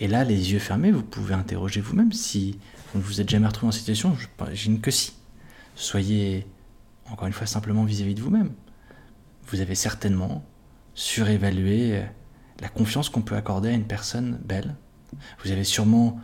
Et 0.00 0.08
là, 0.08 0.24
les 0.24 0.52
yeux 0.52 0.58
fermés, 0.58 0.90
vous 0.90 1.02
pouvez 1.02 1.34
interroger 1.34 1.80
vous-même 1.80 2.12
si 2.12 2.58
vous 2.92 3.00
ne 3.00 3.04
vous 3.04 3.20
êtes 3.20 3.28
jamais 3.28 3.46
retrouvé 3.46 3.68
en 3.68 3.72
situation, 3.72 4.16
j'imagine 4.38 4.80
que 4.80 4.90
si. 4.90 5.14
Soyez, 5.76 6.46
encore 7.10 7.26
une 7.26 7.32
fois, 7.32 7.46
simplement 7.46 7.84
vis-à-vis 7.84 8.14
de 8.14 8.20
vous-même. 8.20 8.52
Vous 9.48 9.60
avez 9.60 9.74
certainement 9.74 10.44
surévalué 10.94 12.02
la 12.60 12.68
confiance 12.68 13.08
qu'on 13.08 13.22
peut 13.22 13.36
accorder 13.36 13.68
à 13.68 13.72
une 13.72 13.84
personne 13.84 14.38
belle. 14.44 14.74
Vous 15.44 15.50
avez 15.50 15.64
sûrement 15.64 16.20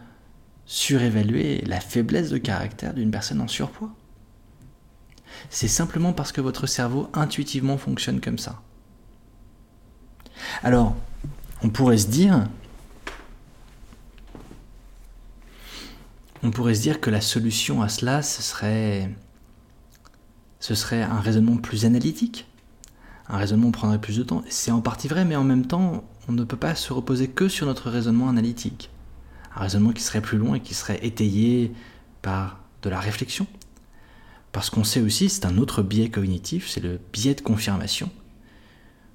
surévalué 0.65 1.62
la 1.67 1.81
faiblesse 1.81 2.31
de 2.31 2.39
caractère 2.39 2.95
d'une 2.95 3.11
personne 3.11 3.41
en 3.41 3.49
surpoids. 3.49 3.91
C'est 5.49 5.69
simplement 5.69 6.12
parce 6.12 6.33
que 6.33 6.41
votre 6.41 6.67
cerveau 6.67 7.09
intuitivement 7.12 7.77
fonctionne 7.77 8.21
comme 8.21 8.39
ça. 8.39 8.62
Alors, 10.62 10.97
on 11.62 11.71
pourrait 11.71 11.99
se 11.99 12.09
dire, 12.09 12.49
on 16.42 16.50
pourrait 16.50 16.75
se 16.75 16.82
dire 16.82 17.00
que 17.00 17.11
la 17.11 17.20
solution 17.20 17.82
à 17.82 17.88
cela, 17.88 18.23
ce 18.23 18.42
serait, 18.42 19.12
un 21.02 21.20
raisonnement 21.20 21.56
plus 21.56 21.85
analytique. 21.85 22.47
Un 23.28 23.37
raisonnement 23.37 23.70
prendrait 23.70 24.00
plus 24.00 24.16
de 24.16 24.23
temps. 24.23 24.42
C'est 24.49 24.70
en 24.70 24.80
partie 24.80 25.09
vrai, 25.09 25.25
mais 25.25 25.37
en 25.37 25.44
même 25.44 25.66
temps, 25.66 26.04
on 26.28 26.32
ne 26.32 26.44
peut 26.44 26.56
pas 26.56 26.75
se 26.75 26.92
reposer 26.92 27.28
que 27.28 27.49
sur 27.49 27.66
notre 27.66 27.90
raisonnement 27.90 28.28
analytique. 28.28 28.90
Un 29.54 29.61
raisonnement 29.61 29.92
qui 29.92 30.02
serait 30.02 30.20
plus 30.20 30.38
long 30.38 30.54
et 30.54 30.61
qui 30.61 30.75
serait 30.75 31.04
étayé 31.04 31.73
par 32.23 32.61
de 32.82 32.90
la 32.90 33.00
réflexion. 33.00 33.47
Parce 34.52 34.70
qu'on 34.70 34.85
sait 34.85 35.00
aussi, 35.00 35.28
c'est 35.28 35.44
un 35.44 35.59
autre 35.59 35.82
biais 35.82 36.11
cognitif, 36.11 36.68
c'est 36.68 36.80
le 36.80 36.99
biais 37.12 37.35
de 37.35 37.40
confirmation, 37.40 38.11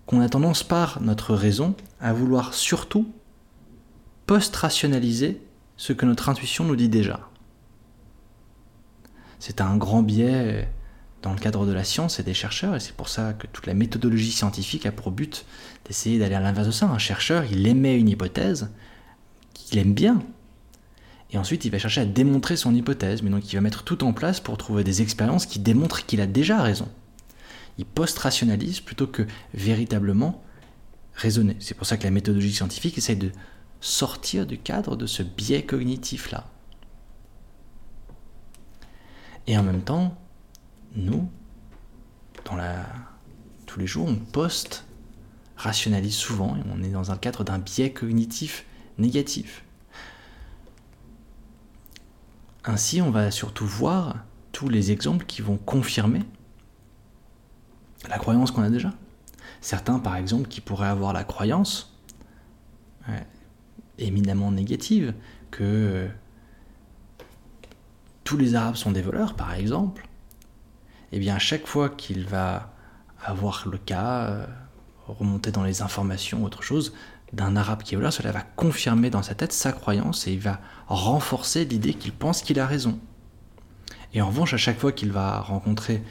qu'on 0.05 0.21
a 0.21 0.29
tendance 0.29 0.63
par 0.63 1.01
notre 1.01 1.33
raison 1.33 1.75
à 1.99 2.13
vouloir 2.13 2.53
surtout 2.53 3.11
post-rationaliser 4.27 5.41
ce 5.77 5.93
que 5.93 6.05
notre 6.05 6.29
intuition 6.29 6.63
nous 6.63 6.75
dit 6.75 6.89
déjà. 6.89 7.29
C'est 9.39 9.61
un 9.61 9.77
grand 9.77 10.01
biais 10.01 10.67
dans 11.21 11.33
le 11.33 11.39
cadre 11.39 11.65
de 11.65 11.71
la 11.71 11.83
science 11.83 12.19
et 12.19 12.23
des 12.23 12.33
chercheurs, 12.33 12.75
et 12.75 12.79
c'est 12.79 12.95
pour 12.95 13.09
ça 13.09 13.33
que 13.33 13.47
toute 13.47 13.65
la 13.65 13.73
méthodologie 13.73 14.31
scientifique 14.31 14.85
a 14.85 14.91
pour 14.91 15.11
but 15.11 15.45
d'essayer 15.85 16.19
d'aller 16.19 16.35
à 16.35 16.39
l'inverse 16.39 16.67
de 16.67 16.71
ça. 16.71 16.87
Un 16.87 16.99
chercheur, 16.99 17.43
il 17.51 17.65
émet 17.67 17.97
une 17.97 18.09
hypothèse 18.09 18.69
qu'il 19.53 19.79
aime 19.79 19.93
bien, 19.93 20.21
et 21.31 21.37
ensuite 21.37 21.65
il 21.65 21.71
va 21.71 21.79
chercher 21.79 22.01
à 22.01 22.05
démontrer 22.05 22.55
son 22.55 22.73
hypothèse, 22.75 23.23
mais 23.23 23.29
donc 23.29 23.51
il 23.51 23.55
va 23.55 23.61
mettre 23.61 23.83
tout 23.83 24.03
en 24.03 24.13
place 24.13 24.39
pour 24.39 24.57
trouver 24.57 24.83
des 24.83 25.01
expériences 25.01 25.45
qui 25.45 25.59
démontrent 25.59 26.05
qu'il 26.05 26.21
a 26.21 26.27
déjà 26.27 26.61
raison. 26.61 26.87
Il 27.77 27.85
post-rationalise 27.85 28.79
plutôt 28.79 29.07
que 29.07 29.23
véritablement 29.53 30.43
raisonner. 31.15 31.57
C'est 31.59 31.75
pour 31.75 31.87
ça 31.87 31.97
que 31.97 32.03
la 32.03 32.11
méthodologie 32.11 32.53
scientifique 32.53 32.97
essaie 32.97 33.15
de 33.15 33.31
sortir 33.85 34.47
du 34.47 34.57
cadre 34.57 34.95
de 34.95 35.05
ce 35.05 35.21
biais 35.21 35.63
cognitif-là. 35.63 36.45
Et 39.45 39.55
en 39.55 39.63
même 39.63 39.83
temps, 39.83 40.17
nous, 40.95 41.29
dans 42.45 42.55
la... 42.55 42.83
tous 43.67 43.79
les 43.79 43.85
jours, 43.85 44.07
on 44.07 44.15
poste, 44.15 44.85
rationalise 45.55 46.15
souvent, 46.15 46.55
et 46.55 46.61
on 46.73 46.81
est 46.81 46.89
dans 46.89 47.11
un 47.11 47.17
cadre 47.17 47.43
d'un 47.43 47.59
biais 47.59 47.93
cognitif 47.93 48.65
négatif. 48.97 49.63
Ainsi, 52.63 53.03
on 53.03 53.11
va 53.11 53.29
surtout 53.29 53.67
voir 53.67 54.15
tous 54.51 54.67
les 54.67 54.91
exemples 54.91 55.27
qui 55.27 55.43
vont 55.43 55.57
confirmer 55.57 56.23
la 58.09 58.17
croyance 58.17 58.49
qu'on 58.49 58.63
a 58.63 58.71
déjà. 58.71 58.91
Certains, 59.61 59.99
par 59.99 60.15
exemple, 60.15 60.47
qui 60.47 60.59
pourraient 60.59 60.87
avoir 60.87 61.13
la 61.13 61.23
croyance 61.23 61.95
éminemment 63.97 64.51
négative 64.51 65.13
que 65.51 66.07
tous 68.23 68.37
les 68.37 68.55
Arabes 68.55 68.75
sont 68.75 68.91
des 68.91 69.01
voleurs, 69.01 69.35
par 69.35 69.53
exemple, 69.53 70.07
eh 71.11 71.19
bien, 71.19 71.35
à 71.35 71.39
chaque 71.39 71.67
fois 71.67 71.89
qu'il 71.89 72.25
va 72.25 72.73
avoir 73.23 73.67
le 73.67 73.77
cas, 73.77 74.25
euh, 74.25 74.45
remonter 75.07 75.51
dans 75.51 75.63
les 75.63 75.81
informations, 75.81 76.43
autre 76.43 76.63
chose, 76.63 76.93
d'un 77.33 77.55
arabe 77.55 77.83
qui 77.83 77.93
est 77.93 77.97
voleur, 77.97 78.13
cela 78.13 78.31
va 78.31 78.41
confirmer 78.41 79.09
dans 79.09 79.23
sa 79.23 79.35
tête 79.35 79.51
sa 79.51 79.71
croyance 79.71 80.27
et 80.27 80.33
il 80.33 80.39
va 80.39 80.59
renforcer 80.87 81.65
l'idée 81.65 81.93
qu'il 81.93 82.13
pense 82.13 82.41
qu'il 82.41 82.59
a 82.59 82.67
raison. 82.67 82.99
Et 84.13 84.21
en 84.21 84.27
revanche, 84.27 84.53
à 84.53 84.57
chaque 84.57 84.79
fois 84.79 84.91
qu'il 84.91 85.11
va 85.11 85.39
rencontrer 85.39 86.03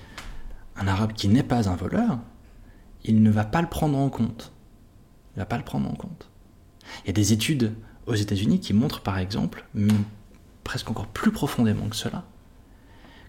un 0.77 0.87
arabe 0.87 1.13
qui 1.13 1.29
n'est 1.29 1.43
pas 1.43 1.69
un 1.69 1.77
voleur, 1.77 2.19
il 3.05 3.23
ne 3.23 3.31
va 3.31 3.45
pas 3.45 3.63
le 3.63 3.69
prendre 3.69 3.99
en 3.99 4.11
compte. 4.11 4.53
Il 5.33 5.39
ne 5.39 5.43
va 5.43 5.47
pas 5.47 5.59
le 5.59 5.65
prendre 5.65 5.91
en 5.91 5.95
compte. 5.95 6.31
Il 7.03 7.09
y 7.09 7.11
a 7.11 7.13
des 7.13 7.33
études 7.33 7.75
aux 8.07 8.15
États-Unis 8.15 8.61
qui 8.61 8.73
montrent 8.73 9.03
par 9.03 9.19
exemple, 9.19 9.67
presque 10.63 10.91
encore 10.91 11.07
plus 11.07 11.33
profondément 11.33 11.89
que 11.89 11.97
cela, 11.97 12.25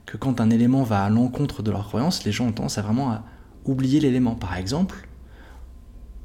que 0.06 0.18
quand 0.18 0.40
un 0.40 0.50
élément 0.50 0.84
va 0.84 1.04
à 1.04 1.10
l'encontre 1.10 1.64
de 1.64 1.72
leur 1.72 1.88
croyance, 1.88 2.24
les 2.26 2.32
gens 2.32 2.48
ont 2.48 2.52
tendance 2.52 2.78
à 2.78 2.82
vraiment 2.82 3.12
à 3.12 3.24
oublier 3.66 4.00
l'élément. 4.00 4.36
Par 4.36 4.56
exemple, 4.56 5.08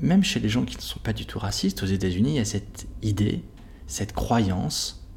même 0.01 0.23
chez 0.23 0.41
les 0.41 0.49
gens 0.49 0.65
qui 0.65 0.77
ne 0.77 0.83
sont 0.83 0.99
pas 0.99 1.13
du 1.13 1.27
tout 1.27 1.39
racistes, 1.39 1.83
aux 1.83 1.87
États-Unis, 1.87 2.31
il 2.31 2.37
y 2.37 2.41
a 2.41 2.45
cette 2.45 2.87
idée, 3.03 3.43
cette 3.87 4.13
croyance 4.13 5.09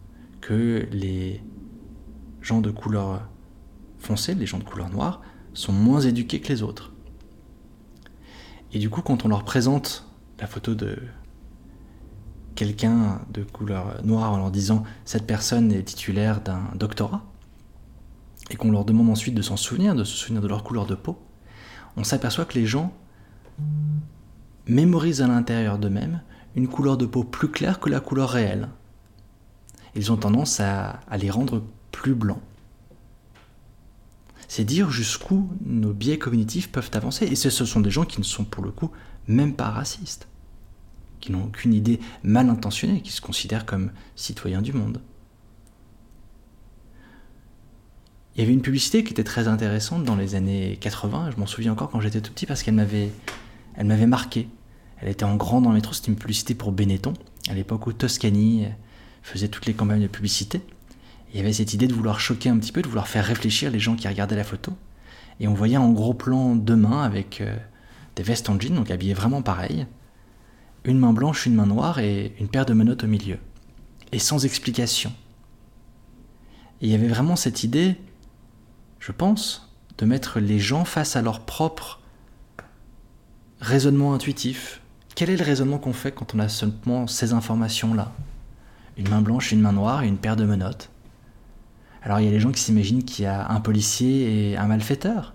que 0.42 0.88
les 0.92 1.42
gens 2.42 2.62
de 2.62 2.72
couleur 2.72 3.28
foncée, 3.98 4.36
les 4.36 4.46
gens 4.46 4.60
de 4.60 4.64
couleur 4.64 4.90
noire, 4.90 5.22
sont 5.54 5.72
moins 5.72 6.02
éduqués 6.02 6.42
que 6.42 6.50
les 6.50 6.64
autres. 6.64 6.92
Et 8.74 8.80
du 8.80 8.90
coup, 8.90 9.02
quand 9.02 9.24
on 9.26 9.28
leur 9.28 9.46
présente 9.46 10.10
la 10.40 10.48
photo 10.48 10.76
de 10.76 10.98
quelqu'un 12.56 13.22
de 13.32 13.44
couleur 13.44 14.02
noire 14.04 14.32
en 14.32 14.38
leur 14.38 14.52
disant 14.52 14.84
cette 15.06 15.26
personne 15.26 15.72
est 15.72 15.84
titulaire 15.84 16.42
d'un 16.42 16.62
doctorat, 16.76 17.24
et 18.50 18.56
qu'on 18.56 18.72
leur 18.72 18.86
demande 18.86 19.10
ensuite 19.10 19.36
de 19.36 19.42
s'en 19.42 19.58
souvenir, 19.58 19.96
de 19.96 20.04
se 20.04 20.16
souvenir 20.16 20.42
de 20.42 20.48
leur 20.48 20.64
couleur 20.64 20.86
de 20.86 20.96
peau, 20.96 21.18
on 21.96 22.04
s'aperçoit 22.04 22.46
que 22.46 22.58
les 22.58 22.66
gens 22.66 22.94
mémorisent 24.68 25.22
à 25.22 25.28
l'intérieur 25.28 25.78
d'eux-mêmes 25.78 26.22
une 26.56 26.68
couleur 26.68 26.98
de 26.98 27.06
peau 27.06 27.24
plus 27.24 27.50
claire 27.50 27.80
que 27.80 27.90
la 27.90 28.00
couleur 28.00 28.30
réelle. 28.30 28.70
Ils 29.96 30.12
ont 30.12 30.18
tendance 30.18 30.60
à, 30.60 31.00
les 31.18 31.30
rendre 31.30 31.64
plus 31.92 32.16
blancs. 32.16 32.42
C'est 34.48 34.64
dire 34.64 34.92
jusqu'où 34.92 35.50
nos 35.66 35.94
biais 35.94 36.20
cognitifs 36.20 36.72
peuvent 36.72 36.92
avancer. 36.94 37.26
Et 37.26 37.36
ce 37.36 37.50
sont 37.50 37.80
des 37.80 37.90
gens 37.90 38.06
qui 38.06 38.20
ne 38.20 38.26
sont 38.26 38.44
pour 38.44 38.64
le 38.64 38.72
coup 38.72 38.92
même 39.28 39.54
pas 39.54 39.70
racistes, 39.70 40.28
qui 41.24 41.32
n'ont 41.32 41.46
aucune 41.46 41.74
idée 41.74 42.02
mal 42.24 42.50
intentionnée, 42.50 43.00
qui 43.00 43.14
se 43.14 43.22
considèrent 43.22 43.66
comme 43.66 43.92
citoyens 44.18 44.62
du 44.62 44.74
monde. 44.74 45.00
Il 48.36 48.42
y 48.42 48.44
avait 48.44 48.52
une 48.52 48.62
publicité 48.62 49.06
qui 49.06 49.14
était 49.14 49.24
très 49.24 49.48
intéressante 49.48 50.04
dans 50.04 50.18
les 50.18 50.36
années 50.36 50.78
80, 50.82 51.32
je 51.32 51.40
m'en 51.40 51.46
souviens 51.46 51.72
encore 51.72 51.90
quand 51.90 52.02
j'étais 52.02 52.20
tout 52.20 52.34
petit 52.34 52.46
parce 52.46 52.62
qu'elle 52.62 52.74
m'avait 52.74 53.10
elle 53.76 53.88
m'avait 53.88 54.06
marqué. 54.06 54.50
Elle 55.00 55.08
était 55.08 55.24
en 55.24 55.36
grand 55.36 55.62
dans 55.62 55.70
le 55.70 55.76
métro, 55.76 55.94
c'était 55.94 56.12
une 56.12 56.18
publicité 56.18 56.56
pour 56.56 56.74
Benetton, 56.74 57.14
à 57.50 57.54
l'époque 57.54 57.88
où 57.88 57.94
Toscani 57.94 58.66
faisait 59.22 59.48
toutes 59.48 59.66
les 59.66 59.74
campagnes 59.74 60.02
de 60.02 60.08
publicité. 60.08 60.62
il 61.32 61.38
y 61.38 61.40
avait 61.40 61.54
cette 61.54 61.74
idée 61.74 61.88
de 61.88 61.94
vouloir 61.94 62.20
choquer 62.20 62.50
un 62.50 62.58
petit 62.58 62.74
peu, 62.74 62.82
de 62.82 62.88
vouloir 62.88 63.08
faire 63.08 63.24
réfléchir 63.24 63.72
les 63.72 63.80
gens 63.80 63.96
qui 63.96 64.10
regardaient 64.10 64.36
la 64.36 64.44
photo. 64.44 64.74
Et 65.40 65.48
on 65.48 65.54
voyait 65.54 65.78
en 65.78 65.90
gros 65.92 66.14
plan 66.14 66.56
deux 66.56 66.76
mains 66.76 67.02
avec 67.02 67.40
euh, 67.40 67.56
des 68.18 68.24
vestes 68.24 68.50
en 68.50 68.60
jean, 68.60 68.76
donc 68.76 68.92
habillées 68.92 69.14
vraiment 69.14 69.42
pareil. 69.42 69.88
Une 70.86 71.00
main 71.00 71.14
blanche, 71.14 71.46
une 71.46 71.56
main 71.56 71.66
noire 71.66 72.00
et 72.00 72.36
une 72.40 72.50
paire 72.50 72.66
de 72.66 72.74
menottes 72.74 73.04
au 73.04 73.08
milieu. 73.08 73.38
Et 74.12 74.20
sans 74.20 74.46
explication. 74.46 75.14
Et 76.82 76.88
il 76.88 76.90
y 76.90 76.96
avait 76.96 77.08
vraiment 77.08 77.36
cette 77.36 77.64
idée, 77.64 77.96
je 79.00 79.12
pense, 79.12 79.74
de 79.98 80.06
mettre 80.06 80.40
les 80.40 80.60
gens 80.60 80.86
face 80.86 81.16
à 81.16 81.22
leur 81.22 81.42
propre 81.42 82.02
raisonnement 83.62 84.14
intuitif. 84.14 84.82
Quel 85.16 85.30
est 85.30 85.38
le 85.38 85.46
raisonnement 85.46 85.78
qu'on 85.78 85.94
fait 85.94 86.12
quand 86.12 86.36
on 86.36 86.40
a 86.40 86.50
seulement 86.50 87.08
ces 87.08 87.34
informations-là? 87.34 88.12
Une 88.98 89.10
main 89.10 89.22
blanche, 89.22 89.52
une 89.52 89.62
main 89.62 89.72
noire 89.72 90.04
et 90.04 90.08
une 90.08 90.18
paire 90.18 90.36
de 90.36 90.44
menottes. 90.44 90.90
Alors 92.02 92.20
il 92.20 92.26
y 92.26 92.28
a 92.28 92.32
des 92.32 92.42
gens 92.42 92.52
qui 92.52 92.60
s'imaginent 92.60 93.04
qu'il 93.04 93.24
y 93.24 93.28
a 93.28 93.50
un 93.50 93.62
policier 93.62 94.52
et 94.52 94.58
un 94.58 94.68
malfaiteur. 94.68 95.34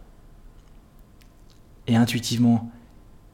Et 1.87 1.97
intuitivement, 1.97 2.71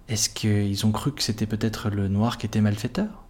est-ce 0.09 0.29
qu'ils 0.29 0.85
ont 0.85 0.93
cru 0.93 1.13
que 1.13 1.23
c'était 1.23 1.47
peut-être 1.47 1.89
le 1.89 2.09
noir 2.09 2.39
qui 2.39 2.47
était 2.47 2.61
malfaiteur? 2.61 3.25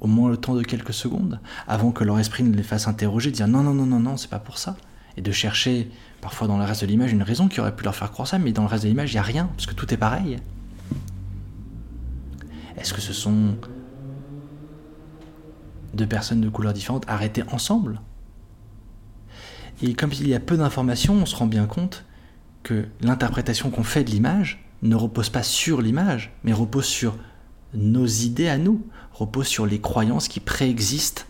Au 0.00 0.06
moins 0.06 0.28
le 0.28 0.36
temps 0.36 0.54
de 0.54 0.62
quelques 0.62 0.92
secondes, 0.92 1.40
avant 1.66 1.92
que 1.92 2.04
leur 2.04 2.18
esprit 2.18 2.42
ne 2.42 2.54
les 2.54 2.62
fasse 2.62 2.88
interroger, 2.88 3.30
dire 3.30 3.48
non, 3.48 3.62
non, 3.62 3.74
non, 3.74 3.86
non, 3.86 4.00
non, 4.00 4.16
c'est 4.16 4.30
pas 4.30 4.38
pour 4.38 4.58
ça. 4.58 4.76
Et 5.16 5.22
de 5.22 5.32
chercher, 5.32 5.90
parfois 6.20 6.46
dans 6.46 6.58
le 6.58 6.64
reste 6.64 6.82
de 6.82 6.86
l'image, 6.86 7.12
une 7.12 7.22
raison 7.22 7.48
qui 7.48 7.60
aurait 7.60 7.74
pu 7.74 7.84
leur 7.84 7.94
faire 7.94 8.10
croire 8.10 8.28
ça, 8.28 8.38
mais 8.38 8.52
dans 8.52 8.62
le 8.62 8.68
reste 8.68 8.84
de 8.84 8.88
l'image, 8.88 9.12
il 9.12 9.16
n'y 9.16 9.20
a 9.20 9.22
rien, 9.22 9.46
parce 9.56 9.66
que 9.66 9.74
tout 9.74 9.92
est 9.92 9.96
pareil. 9.96 10.38
Est-ce 12.76 12.94
que 12.94 13.00
ce 13.00 13.12
sont 13.12 13.56
deux 15.94 16.06
personnes 16.06 16.40
de 16.40 16.48
couleurs 16.48 16.72
différentes 16.72 17.08
arrêtées 17.08 17.42
ensemble? 17.50 18.00
Et 19.82 19.94
comme 19.94 20.12
il 20.12 20.28
y 20.28 20.34
a 20.34 20.40
peu 20.40 20.56
d'informations, 20.56 21.14
on 21.14 21.26
se 21.26 21.36
rend 21.36 21.46
bien 21.46 21.66
compte 21.66 22.04
que 22.62 22.86
l'interprétation 23.00 23.70
qu'on 23.70 23.84
fait 23.84 24.04
de 24.04 24.10
l'image 24.10 24.67
ne 24.82 24.94
repose 24.94 25.30
pas 25.30 25.42
sur 25.42 25.82
l'image, 25.82 26.32
mais 26.44 26.52
repose 26.52 26.86
sur 26.86 27.16
nos 27.74 28.06
idées 28.06 28.48
à 28.48 28.58
nous, 28.58 28.86
repose 29.12 29.46
sur 29.46 29.66
les 29.66 29.80
croyances 29.80 30.28
qui 30.28 30.40
préexistent 30.40 31.26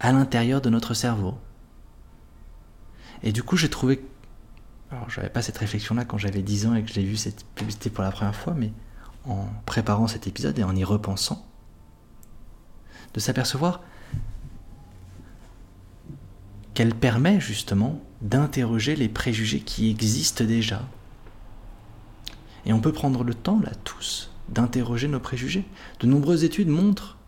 à 0.00 0.12
l'intérieur 0.12 0.60
de 0.60 0.70
notre 0.70 0.94
cerveau. 0.94 1.34
Et 3.22 3.32
du 3.32 3.42
coup, 3.42 3.56
j'ai 3.56 3.70
trouvé. 3.70 4.04
Alors, 4.90 5.08
j'avais 5.08 5.30
pas 5.30 5.42
cette 5.42 5.58
réflexion-là 5.58 6.04
quand 6.04 6.18
j'avais 6.18 6.42
10 6.42 6.66
ans 6.66 6.74
et 6.74 6.82
que 6.82 6.92
j'ai 6.92 7.02
vu 7.02 7.16
cette 7.16 7.44
publicité 7.54 7.90
pour 7.90 8.04
la 8.04 8.10
première 8.10 8.36
fois, 8.36 8.54
mais 8.54 8.72
en 9.26 9.46
préparant 9.64 10.06
cet 10.06 10.26
épisode 10.26 10.58
et 10.58 10.62
en 10.62 10.76
y 10.76 10.84
repensant, 10.84 11.46
de 13.14 13.20
s'apercevoir 13.20 13.80
qu'elle 16.74 16.94
permet 16.94 17.40
justement 17.40 18.00
d'interroger 18.20 18.96
les 18.96 19.08
préjugés 19.08 19.60
qui 19.60 19.88
existent 19.90 20.44
déjà. 20.44 20.82
Et 22.66 22.72
on 22.72 22.80
peut 22.80 22.92
prendre 22.92 23.24
le 23.24 23.34
temps, 23.34 23.60
là, 23.60 23.72
tous, 23.84 24.30
d'interroger 24.48 25.08
nos 25.08 25.20
préjugés. 25.20 25.64
De 26.00 26.06
nombreuses 26.06 26.44
études 26.44 26.68
montrent, 26.68 27.18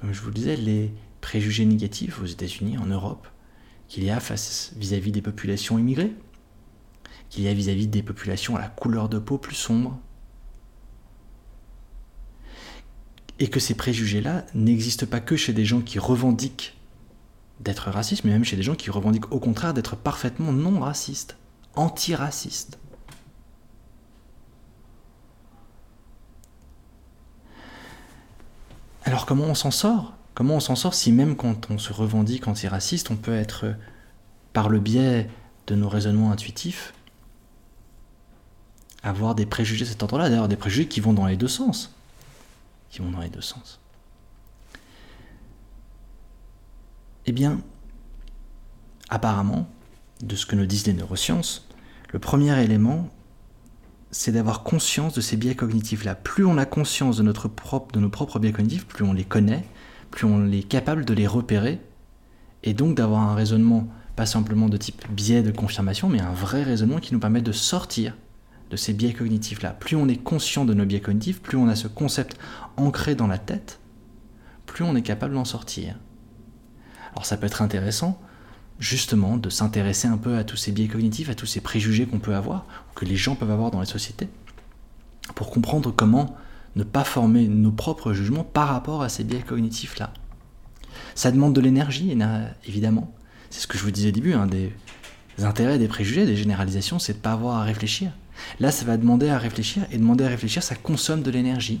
comme 0.00 0.12
je 0.12 0.20
vous 0.20 0.28
le 0.28 0.34
disais, 0.34 0.56
les 0.56 0.92
préjugés 1.20 1.64
négatifs 1.64 2.20
aux 2.20 2.26
États-Unis, 2.26 2.78
en 2.78 2.86
Europe, 2.86 3.26
qu'il 3.88 4.04
y 4.04 4.10
a 4.10 4.18
vis-à-vis 4.76 5.12
des 5.12 5.22
populations 5.22 5.78
immigrées, 5.78 6.14
qu'il 7.30 7.44
y 7.44 7.48
a 7.48 7.54
vis 7.54 7.68
à 7.68 7.74
-vis 7.74 7.88
des 7.88 8.02
populations 8.02 8.56
à 8.56 8.60
la 8.60 8.68
couleur 8.68 9.08
de 9.08 9.18
peau 9.18 9.38
plus 9.38 9.56
sombre, 9.56 9.98
et 13.38 13.48
que 13.48 13.60
ces 13.60 13.74
préjugés-là 13.74 14.46
n'existent 14.54 15.06
pas 15.06 15.20
que 15.20 15.36
chez 15.36 15.52
des 15.52 15.64
gens 15.64 15.80
qui 15.80 15.98
revendiquent 15.98 16.76
d'être 17.60 17.90
racistes, 17.90 18.24
mais 18.24 18.32
même 18.32 18.44
chez 18.44 18.56
des 18.56 18.62
gens 18.62 18.74
qui 18.74 18.90
revendiquent 18.90 19.32
au 19.32 19.40
contraire 19.40 19.74
d'être 19.74 19.96
parfaitement 19.96 20.52
non 20.52 20.80
racistes, 20.80 21.36
antiracistes. 21.74 22.78
Alors 29.06 29.24
comment 29.24 29.44
on 29.44 29.54
s'en 29.54 29.70
sort? 29.70 30.14
Comment 30.34 30.56
on 30.56 30.60
s'en 30.60 30.74
sort 30.74 30.92
si 30.92 31.12
même 31.12 31.36
quand 31.36 31.70
on 31.70 31.78
se 31.78 31.92
revendique 31.92 32.48
antiraciste, 32.48 33.12
on 33.12 33.16
peut 33.16 33.34
être, 33.34 33.74
par 34.52 34.68
le 34.68 34.80
biais 34.80 35.30
de 35.68 35.76
nos 35.76 35.88
raisonnements 35.88 36.32
intuitifs, 36.32 36.92
avoir 39.04 39.36
des 39.36 39.46
préjugés 39.46 39.84
de 39.84 39.90
cet 39.90 40.02
ordre-là, 40.02 40.28
d'ailleurs 40.28 40.48
des 40.48 40.56
préjugés 40.56 40.88
qui 40.88 41.00
vont 41.00 41.12
dans 41.12 41.26
les 41.26 41.36
deux 41.36 41.48
sens. 41.48 41.94
Qui 42.90 43.00
vont 43.00 43.12
dans 43.12 43.20
les 43.20 43.30
deux 43.30 43.40
sens. 43.40 43.78
Eh 47.26 47.32
bien, 47.32 47.60
apparemment, 49.08 49.68
de 50.20 50.34
ce 50.34 50.46
que 50.46 50.56
nous 50.56 50.66
disent 50.66 50.86
les 50.86 50.92
neurosciences, 50.94 51.68
le 52.12 52.18
premier 52.18 52.60
élément, 52.60 53.08
c'est 54.10 54.32
d'avoir 54.32 54.62
conscience 54.62 55.14
de 55.14 55.20
ces 55.20 55.36
biais 55.36 55.54
cognitifs-là. 55.54 56.14
Plus 56.14 56.44
on 56.44 56.58
a 56.58 56.64
conscience 56.64 57.16
de, 57.16 57.22
notre 57.22 57.48
propre, 57.48 57.98
nos 57.98 58.08
propres 58.08 58.38
biais 58.38 58.52
cognitifs, 58.52 58.86
plus 58.86 59.04
on 59.04 59.12
les 59.12 59.24
connaît, 59.24 59.64
plus 60.10 60.26
on 60.26 60.50
est 60.50 60.62
capable 60.62 61.04
de 61.04 61.14
les 61.14 61.26
repérer, 61.26 61.80
et 62.62 62.74
donc 62.74 62.96
d'avoir 62.96 63.22
un 63.22 63.34
raisonnement 63.34 63.88
pas 64.16 64.26
simplement 64.26 64.68
de 64.68 64.78
type 64.78 65.04
biais 65.10 65.42
de 65.42 65.50
confirmation, 65.50 66.08
mais 66.08 66.20
un 66.20 66.32
vrai 66.32 66.62
raisonnement 66.62 66.98
qui 66.98 67.12
nous 67.12 67.20
permet 67.20 67.42
de 67.42 67.52
sortir 67.52 68.14
de 68.70 68.76
ces 68.76 68.94
biais 68.94 69.12
cognitifs-là. 69.12 69.70
Plus 69.70 69.94
on 69.94 70.08
est 70.08 70.16
conscient 70.16 70.64
de 70.64 70.74
nos 70.74 70.86
biais 70.86 71.00
cognitifs, 71.00 71.42
plus 71.42 71.58
on 71.58 71.68
a 71.68 71.76
ce 71.76 71.86
concept 71.86 72.38
ancré 72.76 73.14
dans 73.14 73.26
la 73.26 73.38
tête, 73.38 73.78
plus 74.64 74.84
on 74.84 74.96
est 74.96 75.02
capable 75.02 75.34
d'en 75.34 75.44
sortir. 75.44 75.96
Alors 77.12 77.26
ça 77.26 77.36
peut 77.36 77.46
être 77.46 77.62
intéressant 77.62 78.20
justement 78.78 79.36
de 79.36 79.50
s'intéresser 79.50 80.08
un 80.08 80.18
peu 80.18 80.36
à 80.36 80.44
tous 80.44 80.56
ces 80.56 80.72
biais 80.72 80.88
cognitifs, 80.88 81.30
à 81.30 81.34
tous 81.34 81.46
ces 81.46 81.60
préjugés 81.60 82.06
qu'on 82.06 82.18
peut 82.18 82.34
avoir, 82.34 82.66
que 82.94 83.04
les 83.04 83.16
gens 83.16 83.34
peuvent 83.34 83.50
avoir 83.50 83.70
dans 83.70 83.80
les 83.80 83.86
sociétés, 83.86 84.28
pour 85.34 85.50
comprendre 85.50 85.90
comment 85.90 86.36
ne 86.76 86.84
pas 86.84 87.04
former 87.04 87.48
nos 87.48 87.72
propres 87.72 88.12
jugements 88.12 88.44
par 88.44 88.68
rapport 88.68 89.02
à 89.02 89.08
ces 89.08 89.24
biais 89.24 89.40
cognitifs-là. 89.40 90.12
Ça 91.14 91.30
demande 91.30 91.54
de 91.54 91.60
l'énergie, 91.60 92.16
évidemment. 92.66 93.12
C'est 93.50 93.60
ce 93.60 93.66
que 93.66 93.78
je 93.78 93.82
vous 93.82 93.90
disais 93.90 94.08
au 94.08 94.12
début, 94.12 94.34
un 94.34 94.46
des 94.46 94.72
intérêts 95.38 95.78
des 95.78 95.88
préjugés, 95.88 96.26
des 96.26 96.36
généralisations, 96.36 96.98
c'est 96.98 97.12
de 97.14 97.18
ne 97.18 97.22
pas 97.22 97.32
avoir 97.32 97.56
à 97.56 97.64
réfléchir. 97.64 98.12
Là, 98.60 98.70
ça 98.70 98.84
va 98.84 98.98
demander 98.98 99.28
à 99.30 99.38
réfléchir, 99.38 99.86
et 99.90 99.96
demander 99.96 100.24
à 100.24 100.28
réfléchir, 100.28 100.62
ça 100.62 100.74
consomme 100.74 101.22
de 101.22 101.30
l'énergie. 101.30 101.80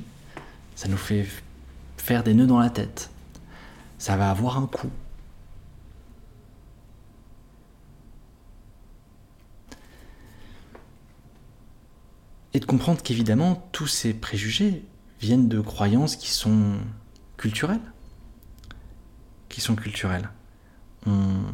Ça 0.74 0.88
nous 0.88 0.96
fait 0.96 1.26
faire 1.98 2.22
des 2.22 2.32
nœuds 2.32 2.46
dans 2.46 2.58
la 2.58 2.70
tête. 2.70 3.10
Ça 3.98 4.16
va 4.16 4.30
avoir 4.30 4.58
un 4.58 4.66
coût. 4.66 4.90
Et 12.56 12.60
de 12.60 12.64
comprendre 12.64 13.02
qu'évidemment, 13.02 13.68
tous 13.72 13.86
ces 13.86 14.14
préjugés 14.14 14.82
viennent 15.20 15.46
de 15.46 15.60
croyances 15.60 16.16
qui 16.16 16.30
sont 16.30 16.78
culturelles. 17.36 17.92
Qui 19.50 19.60
sont 19.60 19.76
culturelles. 19.76 20.30
On, 21.04 21.52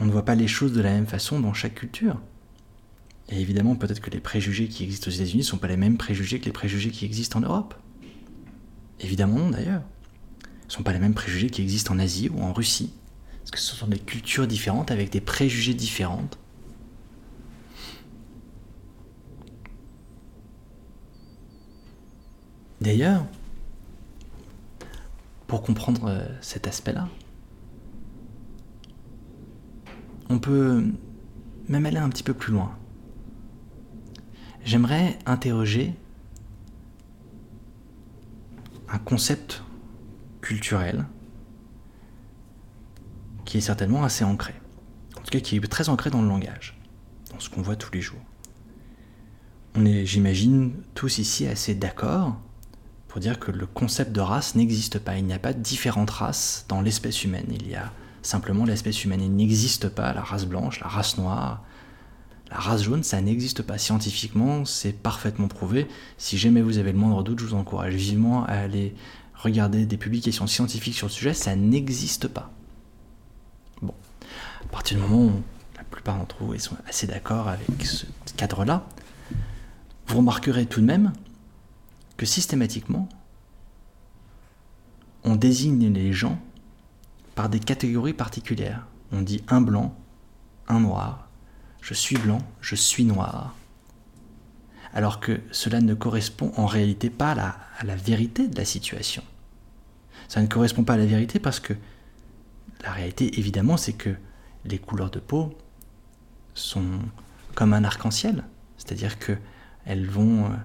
ne 0.00 0.10
voit 0.10 0.24
pas 0.24 0.34
les 0.34 0.48
choses 0.48 0.72
de 0.72 0.80
la 0.80 0.90
même 0.90 1.06
façon 1.06 1.38
dans 1.38 1.52
chaque 1.52 1.76
culture. 1.76 2.20
Et 3.28 3.40
évidemment, 3.40 3.76
peut-être 3.76 4.00
que 4.00 4.10
les 4.10 4.18
préjugés 4.18 4.66
qui 4.66 4.82
existent 4.82 5.08
aux 5.08 5.14
États-Unis 5.14 5.42
ne 5.42 5.46
sont 5.46 5.58
pas 5.58 5.68
les 5.68 5.76
mêmes 5.76 5.96
préjugés 5.96 6.40
que 6.40 6.46
les 6.46 6.52
préjugés 6.52 6.90
qui 6.90 7.04
existent 7.04 7.38
en 7.38 7.42
Europe. 7.42 7.76
Évidemment 8.98 9.38
non, 9.38 9.50
d'ailleurs. 9.50 9.82
Ce 10.62 10.66
ne 10.66 10.72
sont 10.78 10.82
pas 10.82 10.92
les 10.92 10.98
mêmes 10.98 11.14
préjugés 11.14 11.50
qui 11.50 11.62
existent 11.62 11.94
en 11.94 12.00
Asie 12.00 12.30
ou 12.30 12.42
en 12.42 12.52
Russie. 12.52 12.92
Parce 13.38 13.52
que 13.52 13.60
ce 13.60 13.76
sont 13.76 13.86
des 13.86 14.00
cultures 14.00 14.48
différentes 14.48 14.90
avec 14.90 15.10
des 15.10 15.20
préjugés 15.20 15.74
différentes. 15.74 16.36
D'ailleurs, 22.80 23.26
pour 25.46 25.62
comprendre 25.62 26.06
euh, 26.08 26.26
cet 26.40 26.66
aspect-là, 26.66 27.08
on 30.30 30.38
peut 30.38 30.84
même 31.68 31.86
aller 31.86 31.98
un 31.98 32.08
petit 32.08 32.22
peu 32.22 32.32
plus 32.32 32.52
loin. 32.52 32.74
J'aimerais 34.64 35.18
interroger 35.26 35.94
un 38.88 38.98
concept 38.98 39.62
culturel 40.40 41.06
qui 43.44 43.58
est 43.58 43.62
certainement 43.62 44.04
assez 44.04 44.24
ancré, 44.24 44.54
en 45.18 45.22
tout 45.22 45.30
cas 45.30 45.40
qui 45.40 45.56
est 45.56 45.68
très 45.68 45.88
ancré 45.88 46.10
dans 46.10 46.22
le 46.22 46.28
langage, 46.28 46.80
dans 47.30 47.40
ce 47.40 47.50
qu'on 47.50 47.62
voit 47.62 47.76
tous 47.76 47.92
les 47.92 48.00
jours. 48.00 48.20
On 49.74 49.84
est, 49.84 50.06
j'imagine, 50.06 50.74
tous 50.94 51.18
ici 51.18 51.46
assez 51.46 51.74
d'accord 51.74 52.40
pour 53.10 53.20
dire 53.20 53.40
que 53.40 53.50
le 53.50 53.66
concept 53.66 54.12
de 54.12 54.20
race 54.20 54.54
n'existe 54.54 55.00
pas. 55.00 55.18
Il 55.18 55.24
n'y 55.24 55.32
a 55.32 55.40
pas 55.40 55.52
différentes 55.52 56.10
races 56.10 56.64
dans 56.68 56.80
l'espèce 56.80 57.24
humaine. 57.24 57.48
Il 57.50 57.68
y 57.68 57.74
a 57.74 57.90
simplement 58.22 58.64
l'espèce 58.64 59.04
humaine. 59.04 59.20
Il 59.20 59.34
n'existe 59.34 59.88
pas 59.88 60.12
la 60.12 60.20
race 60.20 60.46
blanche, 60.46 60.78
la 60.78 60.86
race 60.86 61.18
noire, 61.18 61.64
la 62.52 62.58
race 62.58 62.84
jaune, 62.84 63.02
ça 63.02 63.20
n'existe 63.20 63.62
pas. 63.62 63.78
Scientifiquement, 63.78 64.64
c'est 64.64 64.92
parfaitement 64.92 65.48
prouvé. 65.48 65.88
Si 66.18 66.38
jamais 66.38 66.62
vous 66.62 66.78
avez 66.78 66.92
le 66.92 66.98
moindre 66.98 67.24
doute, 67.24 67.40
je 67.40 67.46
vous 67.46 67.54
encourage 67.54 67.94
vivement 67.94 68.44
à 68.44 68.52
aller 68.52 68.94
regarder 69.34 69.86
des 69.86 69.96
publications 69.96 70.46
scientifiques 70.46 70.94
sur 70.94 71.08
le 71.08 71.12
sujet, 71.12 71.34
ça 71.34 71.56
n'existe 71.56 72.28
pas. 72.28 72.52
Bon, 73.82 73.94
à 74.64 74.68
partir 74.68 74.98
du 74.98 75.02
moment 75.02 75.32
où 75.32 75.42
la 75.76 75.82
plupart 75.82 76.16
d'entre 76.16 76.36
vous 76.44 76.56
sont 76.60 76.76
assez 76.88 77.08
d'accord 77.08 77.48
avec 77.48 77.84
ce 77.84 78.06
cadre-là, 78.36 78.86
vous 80.06 80.18
remarquerez 80.18 80.66
tout 80.66 80.80
de 80.80 80.86
même 80.86 81.12
que 82.20 82.26
systématiquement, 82.26 83.08
on 85.24 85.36
désigne 85.36 85.90
les 85.90 86.12
gens 86.12 86.38
par 87.34 87.48
des 87.48 87.60
catégories 87.60 88.12
particulières. 88.12 88.86
On 89.10 89.22
dit 89.22 89.42
un 89.48 89.62
blanc, 89.62 89.96
un 90.68 90.80
noir, 90.80 91.30
je 91.80 91.94
suis 91.94 92.18
blanc, 92.18 92.42
je 92.60 92.74
suis 92.74 93.06
noir. 93.06 93.56
Alors 94.92 95.18
que 95.18 95.40
cela 95.50 95.80
ne 95.80 95.94
correspond 95.94 96.52
en 96.58 96.66
réalité 96.66 97.08
pas 97.08 97.30
à 97.30 97.34
la, 97.34 97.56
à 97.78 97.84
la 97.84 97.96
vérité 97.96 98.48
de 98.48 98.56
la 98.58 98.66
situation. 98.66 99.22
Ça 100.28 100.42
ne 100.42 100.46
correspond 100.46 100.84
pas 100.84 100.92
à 100.92 100.98
la 100.98 101.06
vérité 101.06 101.38
parce 101.38 101.58
que 101.58 101.72
la 102.82 102.92
réalité, 102.92 103.38
évidemment, 103.38 103.78
c'est 103.78 103.94
que 103.94 104.14
les 104.66 104.78
couleurs 104.78 105.10
de 105.10 105.20
peau 105.20 105.56
sont 106.52 106.98
comme 107.54 107.72
un 107.72 107.82
arc-en-ciel. 107.82 108.44
C'est-à-dire 108.76 109.18
qu'elles 109.18 110.06
vont 110.06 110.44
euh, 110.44 110.56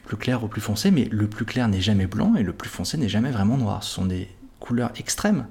plus 0.00 0.16
clair 0.16 0.44
au 0.44 0.48
plus 0.48 0.60
foncé, 0.60 0.90
mais 0.90 1.04
le 1.06 1.28
plus 1.28 1.44
clair 1.44 1.68
n'est 1.68 1.80
jamais 1.80 2.06
blanc 2.06 2.34
et 2.36 2.42
le 2.42 2.52
plus 2.52 2.68
foncé 2.68 2.96
n'est 2.96 3.08
jamais 3.08 3.30
vraiment 3.30 3.56
noir. 3.56 3.82
Ce 3.82 3.94
sont 3.94 4.06
des 4.06 4.28
couleurs 4.60 4.92
extrêmes. 4.96 5.46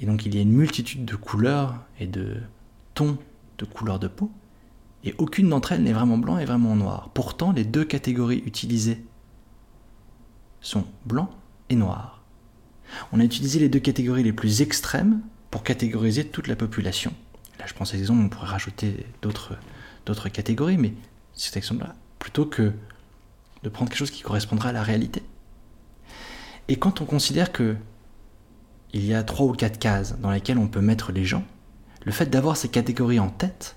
Et 0.00 0.06
donc 0.06 0.26
il 0.26 0.34
y 0.34 0.38
a 0.38 0.42
une 0.42 0.52
multitude 0.52 1.04
de 1.04 1.16
couleurs 1.16 1.76
et 1.98 2.06
de 2.06 2.36
tons 2.94 3.18
de 3.58 3.64
couleurs 3.64 3.98
de 3.98 4.08
peau, 4.08 4.30
et 5.04 5.14
aucune 5.18 5.48
d'entre 5.48 5.72
elles 5.72 5.82
n'est 5.82 5.92
vraiment 5.92 6.18
blanc 6.18 6.36
et 6.38 6.44
vraiment 6.44 6.76
noir. 6.76 7.10
Pourtant, 7.14 7.52
les 7.52 7.64
deux 7.64 7.84
catégories 7.84 8.42
utilisées 8.44 9.04
sont 10.60 10.84
blanc 11.06 11.30
et 11.70 11.76
noir. 11.76 12.22
On 13.12 13.20
a 13.20 13.24
utilisé 13.24 13.58
les 13.58 13.68
deux 13.68 13.78
catégories 13.78 14.24
les 14.24 14.32
plus 14.32 14.62
extrêmes 14.62 15.20
pour 15.50 15.62
catégoriser 15.62 16.26
toute 16.26 16.48
la 16.48 16.56
population. 16.56 17.12
Là, 17.58 17.66
je 17.66 17.72
pense 17.72 17.94
à 17.94 17.96
exemple, 17.96 18.20
on 18.22 18.28
pourrait 18.28 18.48
rajouter 18.48 19.06
d'autres 19.22 20.28
catégories, 20.28 20.76
mais 20.76 20.92
cet 21.34 21.56
exemple-là, 21.56 21.94
plutôt 22.18 22.44
que 22.44 22.72
de 23.66 23.68
prendre 23.68 23.90
quelque 23.90 23.98
chose 23.98 24.12
qui 24.12 24.22
correspondra 24.22 24.68
à 24.68 24.72
la 24.72 24.84
réalité. 24.84 25.24
Et 26.68 26.76
quand 26.76 27.00
on 27.00 27.04
considère 27.04 27.50
que 27.50 27.74
il 28.92 29.04
y 29.04 29.12
a 29.12 29.24
trois 29.24 29.44
ou 29.46 29.52
quatre 29.52 29.80
cases 29.80 30.16
dans 30.20 30.30
lesquelles 30.30 30.56
on 30.56 30.68
peut 30.68 30.80
mettre 30.80 31.10
les 31.10 31.24
gens, 31.24 31.42
le 32.04 32.12
fait 32.12 32.26
d'avoir 32.26 32.56
ces 32.56 32.68
catégories 32.68 33.18
en 33.18 33.28
tête, 33.28 33.74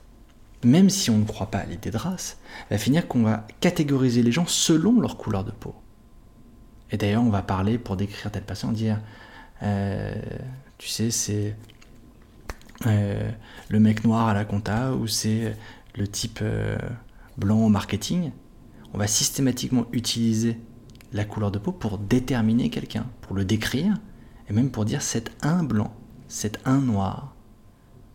même 0.64 0.92
si 0.92 1.10
on 1.10 1.18
ne 1.18 1.26
croit 1.26 1.50
pas 1.50 1.58
à 1.58 1.66
l'idée 1.66 1.90
de 1.90 1.98
race, 1.98 2.38
va 2.70 2.78
finir 2.78 3.08
qu'on 3.08 3.24
va 3.24 3.48
catégoriser 3.62 4.22
les 4.22 4.32
gens 4.32 4.46
selon 4.46 5.02
leur 5.02 5.18
couleur 5.18 5.44
de 5.44 5.50
peau. 5.50 5.74
Et 6.92 6.98
d'ailleurs, 6.98 7.24
on 7.24 7.32
va 7.32 7.42
parler 7.42 7.80
pour 7.80 7.98
décrire 7.98 8.32
tel 8.32 8.44
patient, 8.44 8.72
dire, 8.72 9.00
euh, 9.64 10.14
tu 10.78 10.88
sais, 10.88 11.10
c'est 11.10 11.56
euh, 12.86 13.32
le 13.70 13.80
mec 13.80 14.04
noir 14.04 14.28
à 14.28 14.36
la 14.36 14.46
compta 14.46 14.94
ou 14.94 15.08
c'est 15.08 15.58
le 15.96 16.08
type 16.08 16.42
euh, 16.44 16.78
blanc 17.38 17.66
au 17.66 17.70
marketing 17.70 18.32
on 18.94 18.98
va 18.98 19.08
systématiquement 19.08 19.86
utiliser 19.92 20.60
la 21.14 21.26
couleur 21.26 21.52
de 21.52 21.60
peau 21.60 21.72
pour 21.72 21.98
déterminer 21.98 22.70
quelqu'un, 22.70 23.06
pour 23.22 23.36
le 23.36 23.46
décrire, 23.46 23.96
et 24.50 24.54
même 24.54 24.72
pour 24.72 24.86
dire 24.86 25.02
c'est 25.02 25.32
un 25.42 25.64
blanc, 25.64 25.94
c'est 26.28 26.60
un 26.66 26.80
noir. 26.80 27.36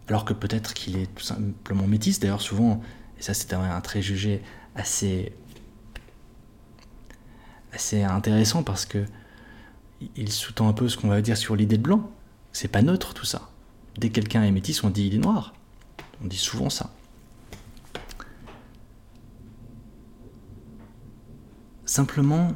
Alors 0.09 0.25
que 0.25 0.35
peut-être 0.35 0.75
qu'il 0.75 0.97
est 0.97 1.07
tout 1.15 1.23
simplement 1.23 1.87
métis, 1.87 2.21
d'ailleurs 2.21 2.43
souvent, 2.43 2.83
et 3.19 3.23
ça 3.23 3.35
c'est 3.35 3.53
un 3.55 3.81
trait 3.81 4.03
jugé 4.03 4.43
assez, 4.75 5.33
assez 7.73 8.03
intéressant 8.03 8.63
parce 8.63 8.87
que 8.87 9.05
il 10.17 10.31
sous-tend 10.31 10.69
un 10.69 10.73
peu 10.73 10.89
ce 10.89 10.97
qu'on 10.97 11.09
va 11.09 11.23
dire 11.23 11.37
sur 11.37 11.57
l'idée 11.57 11.79
de 11.79 11.83
blanc. 11.83 12.11
C'est 12.53 12.69
pas 12.69 12.83
neutre 12.83 13.15
tout 13.15 13.25
ça. 13.25 13.51
Dès 13.97 14.09
que 14.09 14.15
quelqu'un 14.15 14.43
est 14.43 14.51
métis, 14.51 14.83
on 14.85 14.91
dit 14.91 15.07
il 15.07 15.15
est 15.15 15.19
noir. 15.19 15.55
On 16.23 16.27
dit 16.27 16.37
souvent 16.37 16.71
ça. 16.71 16.91
Simplement 21.95 22.55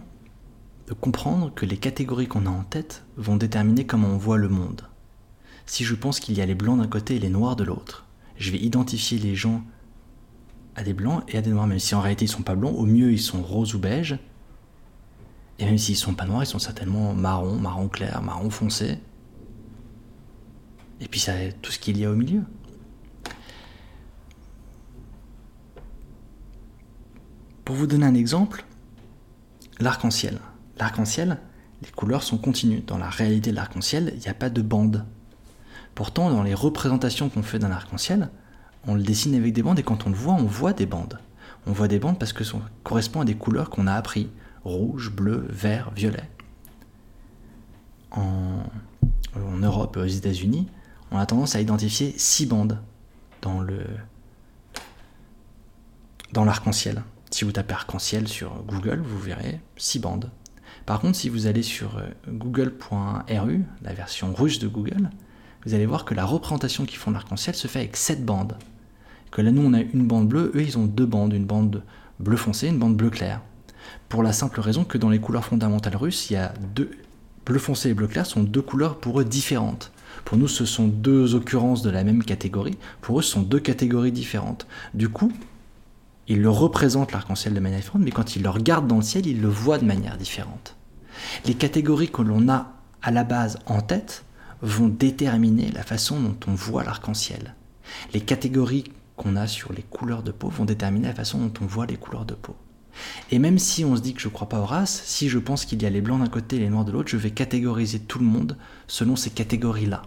de 0.88 0.94
comprendre 0.94 1.55
que 1.55 1.64
les 1.64 1.77
catégories 1.77 2.27
qu'on 2.27 2.46
a 2.46 2.51
en 2.51 2.64
tête 2.64 3.05
vont 3.16 3.37
déterminer 3.37 3.87
comment 3.87 4.09
on 4.09 4.16
voit 4.16 4.37
le 4.37 4.48
monde. 4.48 4.83
Si 5.64 5.85
je 5.85 5.94
pense 5.94 6.18
qu'il 6.18 6.37
y 6.37 6.40
a 6.40 6.44
les 6.44 6.57
blancs 6.57 6.81
d'un 6.81 6.88
côté 6.88 7.14
et 7.14 7.18
les 7.20 7.31
noirs 7.31 7.55
de 7.55 7.62
l'autre, 7.62 8.05
je 8.37 8.51
vais 8.51 8.59
identifier 8.59 9.16
les 9.16 9.37
gens 9.37 9.62
à 10.74 10.83
des 10.83 10.92
blancs 10.92 11.22
et 11.29 11.38
à 11.38 11.40
des 11.40 11.51
noirs, 11.51 11.68
même 11.68 11.79
si 11.79 11.94
en 11.94 12.01
réalité 12.01 12.24
ils 12.24 12.29
sont 12.29 12.42
pas 12.42 12.57
blancs, 12.57 12.74
au 12.77 12.85
mieux 12.85 13.12
ils 13.12 13.20
sont 13.20 13.40
roses 13.40 13.77
ou 13.77 13.79
beige. 13.79 14.18
Et 15.61 15.66
même 15.66 15.79
s'ils 15.79 15.94
sont 15.94 16.14
pas 16.14 16.27
noirs, 16.27 16.42
ils 16.42 16.46
sont 16.46 16.59
certainement 16.59 17.14
marron, 17.14 17.61
marron 17.61 17.87
clair, 17.87 18.20
marron 18.22 18.51
foncé. 18.51 18.98
Et 21.01 21.07
puis 21.07 21.20
ça, 21.20 21.35
tout 21.62 21.70
ce 21.70 21.79
qu'il 21.79 21.96
y 21.96 22.05
a 22.05 22.11
au 22.11 22.16
milieu. 22.16 22.42
Pour 27.64 27.77
vous 27.77 27.87
donner 27.87 28.07
un 28.07 28.14
exemple, 28.16 28.64
l'arc-en-ciel. 29.80 30.38
L'arc-en-ciel, 30.78 31.38
les 31.82 31.90
couleurs 31.90 32.22
sont 32.22 32.38
continues. 32.38 32.82
Dans 32.86 32.98
la 32.98 33.08
réalité 33.08 33.50
de 33.50 33.56
l'arc-en-ciel, 33.56 34.12
il 34.14 34.20
n'y 34.20 34.28
a 34.28 34.34
pas 34.34 34.50
de 34.50 34.62
bande. 34.62 35.04
Pourtant, 35.94 36.30
dans 36.30 36.42
les 36.42 36.54
représentations 36.54 37.28
qu'on 37.28 37.42
fait 37.42 37.58
d'un 37.58 37.70
arc-en-ciel, 37.70 38.30
on 38.86 38.94
le 38.94 39.02
dessine 39.02 39.34
avec 39.34 39.52
des 39.52 39.62
bandes 39.62 39.78
et 39.78 39.82
quand 39.82 40.06
on 40.06 40.10
le 40.10 40.16
voit, 40.16 40.34
on 40.34 40.44
voit 40.44 40.72
des 40.72 40.86
bandes. 40.86 41.18
On 41.66 41.72
voit 41.72 41.88
des 41.88 41.98
bandes 41.98 42.18
parce 42.18 42.32
que 42.32 42.44
ça 42.44 42.58
correspond 42.84 43.20
à 43.20 43.24
des 43.24 43.34
couleurs 43.34 43.70
qu'on 43.70 43.86
a 43.86 43.94
appris 43.94 44.30
rouge, 44.64 45.10
bleu, 45.10 45.46
vert, 45.48 45.90
violet. 45.94 46.28
En, 48.10 48.62
Europe 49.60 49.96
et 49.96 50.00
aux 50.00 50.06
États-Unis, 50.06 50.68
on 51.10 51.18
a 51.18 51.26
tendance 51.26 51.54
à 51.56 51.60
identifier 51.60 52.14
six 52.16 52.46
bandes 52.46 52.80
dans 53.42 53.64
l'arc-en-ciel. 56.44 57.02
Si 57.30 57.44
vous 57.44 57.52
tapez 57.52 57.74
arc-en-ciel 57.74 58.28
sur 58.28 58.62
Google, 58.66 59.00
vous 59.04 59.18
verrez 59.18 59.60
six 59.76 59.98
bandes. 59.98 60.30
Par 60.86 61.00
contre, 61.00 61.16
si 61.16 61.28
vous 61.28 61.46
allez 61.46 61.62
sur 61.62 61.98
euh, 61.98 62.06
google.ru, 62.28 63.64
la 63.82 63.92
version 63.92 64.32
russe 64.34 64.58
de 64.58 64.68
Google, 64.68 65.10
vous 65.66 65.74
allez 65.74 65.86
voir 65.86 66.04
que 66.04 66.14
la 66.14 66.24
représentation 66.24 66.86
qu'ils 66.86 66.98
font 66.98 67.10
de 67.10 67.16
l'arc-en-ciel 67.16 67.54
se 67.54 67.68
fait 67.68 67.80
avec 67.80 67.96
sept 67.96 68.24
bandes. 68.24 68.56
Que 69.30 69.42
là, 69.42 69.50
nous, 69.50 69.62
on 69.62 69.74
a 69.74 69.80
une 69.80 70.06
bande 70.06 70.28
bleue, 70.28 70.52
eux, 70.54 70.62
ils 70.62 70.78
ont 70.78 70.86
deux 70.86 71.04
bandes, 71.04 71.34
une 71.34 71.44
bande 71.44 71.82
bleu 72.18 72.36
foncé, 72.36 72.68
une 72.68 72.78
bande 72.78 72.96
bleu 72.96 73.10
clair. 73.10 73.42
Pour 74.08 74.22
la 74.22 74.32
simple 74.32 74.60
raison 74.60 74.84
que 74.84 74.98
dans 74.98 75.10
les 75.10 75.20
couleurs 75.20 75.44
fondamentales 75.44 75.96
russes, 75.96 76.30
il 76.30 76.34
y 76.34 76.36
a 76.36 76.54
deux 76.74 76.90
bleu 77.48 77.58
foncé 77.58 77.88
et 77.88 77.94
bleu 77.94 78.06
clair 78.06 78.26
sont 78.26 78.42
deux 78.42 78.60
couleurs 78.60 78.98
pour 78.98 79.20
eux 79.20 79.24
différentes. 79.24 79.90
Pour 80.24 80.36
nous, 80.36 80.48
ce 80.48 80.66
sont 80.66 80.86
deux 80.86 81.34
occurrences 81.34 81.82
de 81.82 81.88
la 81.88 82.04
même 82.04 82.22
catégorie. 82.22 82.76
Pour 83.00 83.18
eux, 83.18 83.22
ce 83.22 83.32
sont 83.32 83.42
deux 83.42 83.60
catégories 83.60 84.12
différentes. 84.12 84.66
Du 84.92 85.08
coup, 85.08 85.32
ils 86.28 86.40
le 86.40 86.50
représentent 86.50 87.12
l'arc-en-ciel 87.12 87.54
de 87.54 87.60
manière 87.60 87.80
différente, 87.80 88.02
mais 88.02 88.10
quand 88.10 88.36
ils 88.36 88.42
le 88.42 88.50
regardent 88.50 88.86
dans 88.86 88.96
le 88.96 89.02
ciel, 89.02 89.26
ils 89.26 89.40
le 89.40 89.48
voient 89.48 89.78
de 89.78 89.86
manière 89.86 90.18
différente. 90.18 90.76
Les 91.46 91.54
catégories 91.54 92.10
que 92.10 92.22
l'on 92.22 92.48
a 92.48 92.72
à 93.02 93.10
la 93.10 93.24
base 93.24 93.58
en 93.66 93.80
tête 93.80 94.24
vont 94.60 94.88
déterminer 94.88 95.70
la 95.72 95.82
façon 95.82 96.20
dont 96.20 96.36
on 96.46 96.54
voit 96.54 96.84
l'arc-en-ciel. 96.84 97.54
Les 98.12 98.20
catégories 98.20 98.84
qu'on 99.16 99.36
a 99.36 99.46
sur 99.46 99.72
les 99.72 99.82
couleurs 99.82 100.22
de 100.22 100.30
peau 100.30 100.48
vont 100.48 100.64
déterminer 100.64 101.08
la 101.08 101.14
façon 101.14 101.38
dont 101.38 101.52
on 101.62 101.66
voit 101.66 101.86
les 101.86 101.96
couleurs 101.96 102.26
de 102.26 102.34
peau. 102.34 102.56
Et 103.30 103.38
même 103.38 103.58
si 103.58 103.84
on 103.84 103.96
se 103.96 104.02
dit 104.02 104.14
que 104.14 104.20
je 104.20 104.28
ne 104.28 104.32
crois 104.32 104.48
pas 104.48 104.60
aux 104.60 104.66
races, 104.66 105.02
si 105.04 105.28
je 105.28 105.38
pense 105.38 105.64
qu'il 105.64 105.82
y 105.82 105.86
a 105.86 105.90
les 105.90 106.00
blancs 106.00 106.20
d'un 106.20 106.28
côté 106.28 106.56
et 106.56 106.60
les 106.60 106.68
noirs 106.68 106.84
de 106.84 106.92
l'autre, 106.92 107.08
je 107.08 107.16
vais 107.16 107.30
catégoriser 107.30 108.00
tout 108.00 108.18
le 108.18 108.24
monde 108.24 108.56
selon 108.86 109.16
ces 109.16 109.30
catégories-là. 109.30 110.02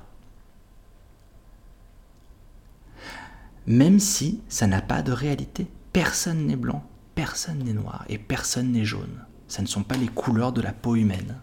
Même 3.65 3.99
si 3.99 4.41
ça 4.49 4.67
n'a 4.67 4.81
pas 4.81 5.01
de 5.01 5.12
réalité. 5.12 5.67
Personne 5.93 6.45
n'est 6.47 6.56
blanc, 6.56 6.88
personne 7.15 7.60
n'est 7.60 7.73
noir 7.73 8.06
et 8.08 8.17
personne 8.17 8.71
n'est 8.71 8.86
jaune. 8.86 9.25
Ça 9.47 9.62
ne 9.62 9.67
sont 9.67 9.84
pas 9.84 9.97
les 9.97 10.08
couleurs 10.08 10.54
de 10.54 10.62
la 10.62 10.71
peau 10.71 10.95
humaine. 10.95 11.41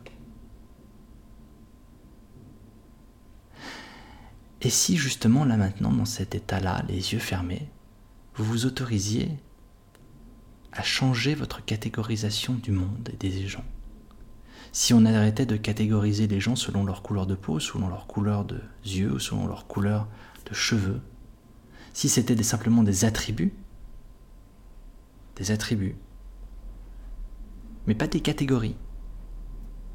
Et 4.62 4.70
si 4.70 4.96
justement 4.96 5.44
là 5.44 5.56
maintenant, 5.56 5.92
dans 5.92 6.04
cet 6.04 6.34
état-là, 6.34 6.82
les 6.88 7.12
yeux 7.12 7.18
fermés, 7.18 7.68
vous 8.34 8.44
vous 8.44 8.66
autorisiez 8.66 9.30
à 10.72 10.82
changer 10.82 11.34
votre 11.34 11.64
catégorisation 11.64 12.54
du 12.54 12.72
monde 12.72 13.10
et 13.12 13.16
des 13.16 13.46
gens? 13.46 13.64
Si 14.72 14.94
on 14.94 15.04
arrêtait 15.04 15.46
de 15.46 15.56
catégoriser 15.56 16.26
les 16.26 16.40
gens 16.40 16.56
selon 16.56 16.84
leur 16.84 17.02
couleur 17.02 17.26
de 17.26 17.34
peau, 17.34 17.60
selon 17.60 17.88
leur 17.88 18.06
couleur 18.06 18.44
de 18.44 18.60
yeux, 18.84 19.18
selon 19.18 19.46
leur 19.46 19.66
couleur 19.66 20.08
de 20.48 20.54
cheveux, 20.54 21.00
si 21.92 22.08
c'était 22.08 22.40
simplement 22.42 22.82
des 22.82 23.04
attributs, 23.04 23.52
des 25.38 25.50
attributs, 25.50 25.96
mais 27.86 27.94
pas 27.94 28.06
des 28.06 28.20
catégories. 28.20 28.76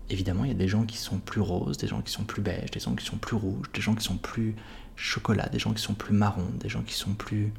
Évidemment, 0.10 0.44
il 0.44 0.50
y 0.50 0.52
a 0.52 0.58
des 0.58 0.68
gens 0.68 0.86
qui 0.86 0.98
sont 0.98 1.20
plus 1.20 1.42
roses, 1.42 1.78
des 1.78 1.88
gens 1.88 2.02
qui 2.02 2.12
sont 2.12 2.24
plus 2.24 2.42
beiges, 2.42 2.72
des 2.72 2.80
gens 2.80 2.96
qui 2.96 3.06
sont 3.06 3.18
plus 3.18 3.36
rouges, 3.36 3.72
des 3.74 3.82
gens 3.82 3.96
qui 3.96 4.04
sont 4.04 4.18
plus 4.18 4.56
chocolat, 4.96 5.48
des 5.50 5.60
gens 5.60 5.74
qui 5.74 5.82
sont 5.82 5.94
plus 5.94 6.14
marrons, 6.14 6.50
des 6.60 6.70
gens 6.70 6.82
qui 6.82 6.94
sont 6.94 7.14
plus... 7.14 7.54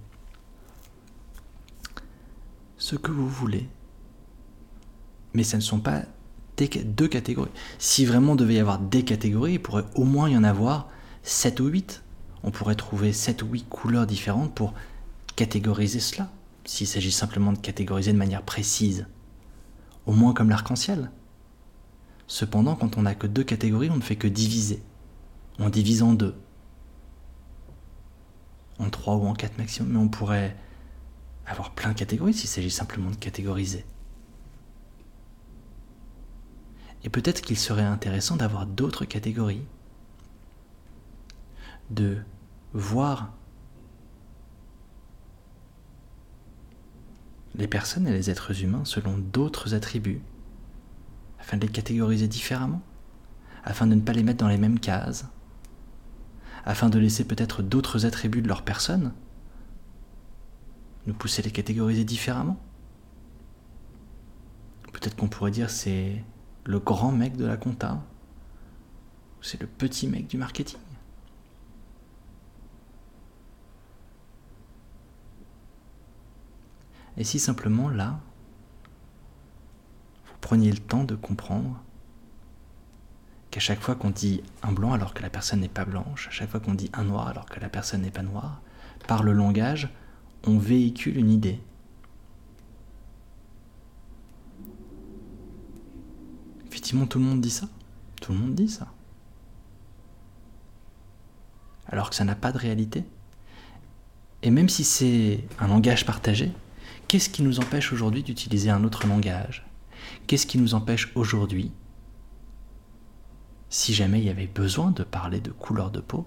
Ce 2.76 2.96
que 2.96 3.10
vous 3.10 3.28
voulez. 3.28 3.68
Mais 5.32 5.42
ce 5.42 5.56
ne 5.56 5.62
sont 5.62 5.80
pas 5.80 6.02
deux 6.56 7.08
catégories. 7.08 7.50
Si 7.78 8.04
vraiment 8.04 8.36
devait 8.36 8.54
y 8.54 8.60
avoir 8.60 8.78
des 8.78 9.04
catégories, 9.04 9.54
il 9.54 9.62
pourrait 9.62 9.84
au 9.94 10.04
moins 10.04 10.28
y 10.28 10.36
en 10.36 10.44
avoir 10.44 10.88
7 11.22 11.60
ou 11.60 11.66
8 11.66 12.04
on 12.44 12.50
pourrait 12.50 12.74
trouver 12.74 13.12
7 13.12 13.42
ou 13.42 13.46
8 13.46 13.68
couleurs 13.68 14.06
différentes 14.06 14.54
pour 14.54 14.74
catégoriser 15.34 15.98
cela, 15.98 16.30
s'il 16.64 16.86
s'agit 16.86 17.12
simplement 17.12 17.52
de 17.52 17.58
catégoriser 17.58 18.12
de 18.12 18.18
manière 18.18 18.42
précise, 18.42 19.06
au 20.06 20.12
moins 20.12 20.32
comme 20.32 20.50
l'arc-en-ciel. 20.50 21.10
Cependant, 22.26 22.74
quand 22.74 22.96
on 22.96 23.02
n'a 23.02 23.14
que 23.14 23.26
deux 23.26 23.44
catégories, 23.44 23.90
on 23.90 23.96
ne 23.96 24.02
fait 24.02 24.16
que 24.16 24.28
diviser. 24.28 24.82
On 25.58 25.68
divise 25.68 26.02
en 26.02 26.14
deux, 26.14 26.34
en 28.78 28.90
trois 28.90 29.16
ou 29.16 29.26
en 29.26 29.34
quatre 29.34 29.58
maximum, 29.58 29.92
mais 29.92 29.98
on 29.98 30.08
pourrait 30.08 30.56
avoir 31.46 31.74
plein 31.74 31.90
de 31.90 31.98
catégories 31.98 32.34
s'il 32.34 32.48
s'agit 32.48 32.70
simplement 32.70 33.10
de 33.10 33.16
catégoriser. 33.16 33.84
Et 37.04 37.10
peut-être 37.10 37.42
qu'il 37.42 37.58
serait 37.58 37.82
intéressant 37.82 38.36
d'avoir 38.36 38.66
d'autres 38.66 39.04
catégories, 39.04 39.66
de 41.90 42.18
voir 42.72 43.34
les 47.54 47.68
personnes 47.68 48.06
et 48.06 48.12
les 48.12 48.30
êtres 48.30 48.62
humains 48.62 48.84
selon 48.84 49.18
d'autres 49.18 49.74
attributs, 49.74 50.22
afin 51.38 51.56
de 51.56 51.62
les 51.62 51.72
catégoriser 51.72 52.28
différemment, 52.28 52.82
afin 53.64 53.86
de 53.86 53.94
ne 53.94 54.00
pas 54.00 54.12
les 54.12 54.22
mettre 54.22 54.38
dans 54.38 54.48
les 54.48 54.58
mêmes 54.58 54.80
cases, 54.80 55.26
afin 56.64 56.88
de 56.88 56.98
laisser 56.98 57.24
peut-être 57.24 57.62
d'autres 57.62 58.06
attributs 58.06 58.42
de 58.42 58.48
leur 58.48 58.62
personne, 58.62 59.12
nous 61.06 61.14
pousser 61.14 61.42
à 61.42 61.44
les 61.44 61.50
catégoriser 61.50 62.04
différemment. 62.04 62.58
Peut-être 64.92 65.16
qu'on 65.16 65.28
pourrait 65.28 65.50
dire 65.50 65.70
c'est 65.70 66.24
le 66.64 66.78
grand 66.78 67.12
mec 67.12 67.36
de 67.36 67.44
la 67.44 67.56
compta, 67.56 68.02
c'est 69.42 69.60
le 69.60 69.66
petit 69.66 70.08
mec 70.08 70.26
du 70.26 70.38
marketing. 70.38 70.78
Et 77.16 77.24
si 77.24 77.38
simplement 77.38 77.88
là, 77.88 78.20
vous 80.26 80.38
preniez 80.40 80.72
le 80.72 80.78
temps 80.78 81.04
de 81.04 81.14
comprendre 81.14 81.80
qu'à 83.50 83.60
chaque 83.60 83.80
fois 83.80 83.94
qu'on 83.94 84.10
dit 84.10 84.42
un 84.62 84.72
blanc 84.72 84.92
alors 84.92 85.14
que 85.14 85.22
la 85.22 85.30
personne 85.30 85.60
n'est 85.60 85.68
pas 85.68 85.84
blanche, 85.84 86.26
à 86.28 86.30
chaque 86.32 86.50
fois 86.50 86.60
qu'on 86.60 86.74
dit 86.74 86.90
un 86.92 87.04
noir 87.04 87.28
alors 87.28 87.46
que 87.46 87.60
la 87.60 87.68
personne 87.68 88.02
n'est 88.02 88.10
pas 88.10 88.22
noire, 88.22 88.60
par 89.06 89.22
le 89.22 89.32
langage, 89.32 89.88
on 90.44 90.58
véhicule 90.58 91.16
une 91.16 91.30
idée. 91.30 91.60
Effectivement, 96.66 97.06
tout 97.06 97.18
le 97.18 97.24
monde 97.24 97.40
dit 97.40 97.50
ça. 97.50 97.68
Tout 98.20 98.32
le 98.32 98.38
monde 98.38 98.54
dit 98.54 98.68
ça. 98.68 98.88
Alors 101.86 102.10
que 102.10 102.16
ça 102.16 102.24
n'a 102.24 102.34
pas 102.34 102.50
de 102.50 102.58
réalité. 102.58 103.04
Et 104.42 104.50
même 104.50 104.68
si 104.68 104.84
c'est 104.84 105.44
un 105.60 105.68
langage 105.68 106.04
partagé, 106.04 106.52
Qu'est-ce 107.08 107.28
qui 107.28 107.42
nous 107.42 107.60
empêche 107.60 107.92
aujourd'hui 107.92 108.22
d'utiliser 108.22 108.70
un 108.70 108.84
autre 108.84 109.06
langage? 109.06 109.66
Qu'est-ce 110.26 110.46
qui 110.46 110.58
nous 110.58 110.74
empêche 110.74 111.12
aujourd'hui, 111.14 111.72
si 113.68 113.94
jamais 113.94 114.20
il 114.20 114.24
y 114.24 114.30
avait 114.30 114.46
besoin 114.46 114.90
de 114.90 115.02
parler 115.02 115.40
de 115.40 115.50
couleur 115.50 115.90
de 115.90 116.00
peau, 116.00 116.26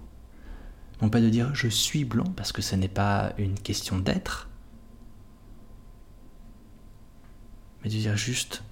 non 1.02 1.10
pas 1.10 1.22
de 1.22 1.30
dire 1.30 1.54
je 1.54 1.68
suis 1.68 2.06
blanc 2.06 2.32
parce 2.36 2.52
que 2.52 2.62
ce 2.62 2.76
n'est 2.76 2.88
pas 2.88 3.34
une 3.38 3.60
question 3.60 4.00
d'être, 4.00 4.50
mais 7.84 7.90
de 7.90 7.96
dire 7.96 8.18
juste 8.18 8.64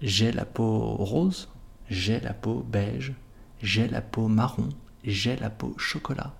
j'ai 0.00 0.30
la 0.30 0.44
peau 0.44 0.96
rose, 0.96 1.48
j'ai 1.88 2.20
la 2.20 2.34
peau 2.34 2.60
beige, 2.62 3.14
j'ai 3.62 3.88
la 3.88 4.00
peau 4.00 4.28
marron, 4.28 4.68
j'ai 5.04 5.36
la 5.36 5.50
peau 5.50 5.74
chocolat. 5.78 6.34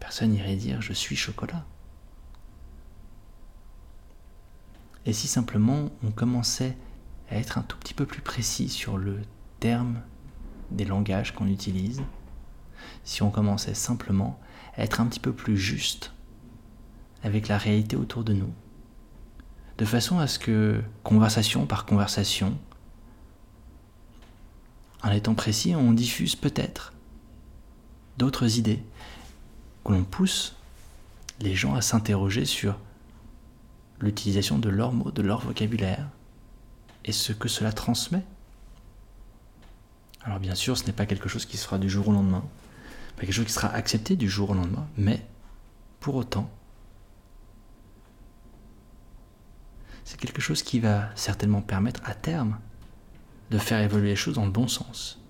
Personne 0.00 0.30
n'irait 0.30 0.56
dire 0.56 0.82
je 0.82 0.92
suis 0.92 1.16
chocolat. 1.16 1.64
Et 5.06 5.12
si 5.12 5.26
simplement 5.26 5.90
on 6.04 6.10
commençait 6.10 6.76
à 7.30 7.36
être 7.36 7.58
un 7.58 7.62
tout 7.62 7.76
petit 7.78 7.94
peu 7.94 8.06
plus 8.06 8.22
précis 8.22 8.68
sur 8.68 8.98
le 8.98 9.20
terme 9.60 10.00
des 10.70 10.84
langages 10.84 11.34
qu'on 11.34 11.48
utilise, 11.48 12.02
si 13.04 13.22
on 13.22 13.30
commençait 13.30 13.74
simplement 13.74 14.38
à 14.76 14.82
être 14.84 15.00
un 15.00 15.06
petit 15.06 15.20
peu 15.20 15.32
plus 15.32 15.56
juste, 15.56 16.12
avec 17.22 17.48
la 17.48 17.58
réalité 17.58 17.96
autour 17.96 18.24
de 18.24 18.32
nous, 18.32 18.52
de 19.78 19.84
façon 19.84 20.18
à 20.18 20.26
ce 20.26 20.38
que, 20.38 20.82
conversation 21.02 21.66
par 21.66 21.86
conversation, 21.86 22.56
en 25.02 25.10
étant 25.10 25.34
précis, 25.34 25.74
on 25.74 25.92
diffuse 25.92 26.36
peut-être 26.36 26.92
d'autres 28.18 28.58
idées, 28.58 28.82
que 29.84 29.92
l'on 29.92 30.04
pousse 30.04 30.54
les 31.40 31.54
gens 31.54 31.74
à 31.74 31.80
s'interroger 31.80 32.44
sur 32.44 32.78
l'utilisation 34.02 34.58
de 34.58 34.68
leurs 34.68 34.92
mots, 34.92 35.10
de 35.10 35.22
leur 35.22 35.40
vocabulaire, 35.40 36.08
et 37.04 37.12
ce 37.12 37.32
que 37.32 37.48
cela 37.48 37.72
transmet. 37.72 38.24
Alors 40.22 40.40
bien 40.40 40.54
sûr, 40.54 40.76
ce 40.76 40.84
n'est 40.84 40.92
pas 40.92 41.06
quelque 41.06 41.28
chose 41.28 41.46
qui 41.46 41.56
se 41.56 41.64
fera 41.64 41.78
du 41.78 41.88
jour 41.88 42.08
au 42.08 42.12
lendemain, 42.12 42.44
pas 43.16 43.22
quelque 43.22 43.32
chose 43.32 43.46
qui 43.46 43.52
sera 43.52 43.68
accepté 43.68 44.16
du 44.16 44.28
jour 44.28 44.50
au 44.50 44.54
lendemain, 44.54 44.86
mais 44.96 45.24
pour 46.00 46.16
autant, 46.16 46.50
c'est 50.04 50.18
quelque 50.18 50.42
chose 50.42 50.62
qui 50.62 50.80
va 50.80 51.08
certainement 51.14 51.62
permettre 51.62 52.00
à 52.04 52.14
terme 52.14 52.58
de 53.50 53.58
faire 53.58 53.80
évoluer 53.80 54.10
les 54.10 54.16
choses 54.16 54.34
dans 54.34 54.44
le 54.44 54.50
bon 54.50 54.66
sens. 54.66 55.20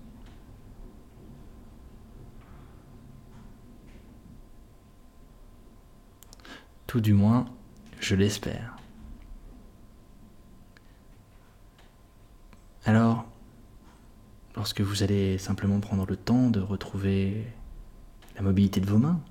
Tout 6.87 7.01
du 7.01 7.13
moins, 7.13 7.45
je 8.03 8.15
l'espère. 8.15 8.75
Alors, 12.85 13.25
lorsque 14.55 14.81
vous 14.81 15.03
allez 15.03 15.37
simplement 15.37 15.79
prendre 15.79 16.05
le 16.05 16.17
temps 16.17 16.49
de 16.49 16.59
retrouver 16.59 17.47
la 18.35 18.41
mobilité 18.41 18.81
de 18.81 18.89
vos 18.89 18.97
mains, 18.97 19.21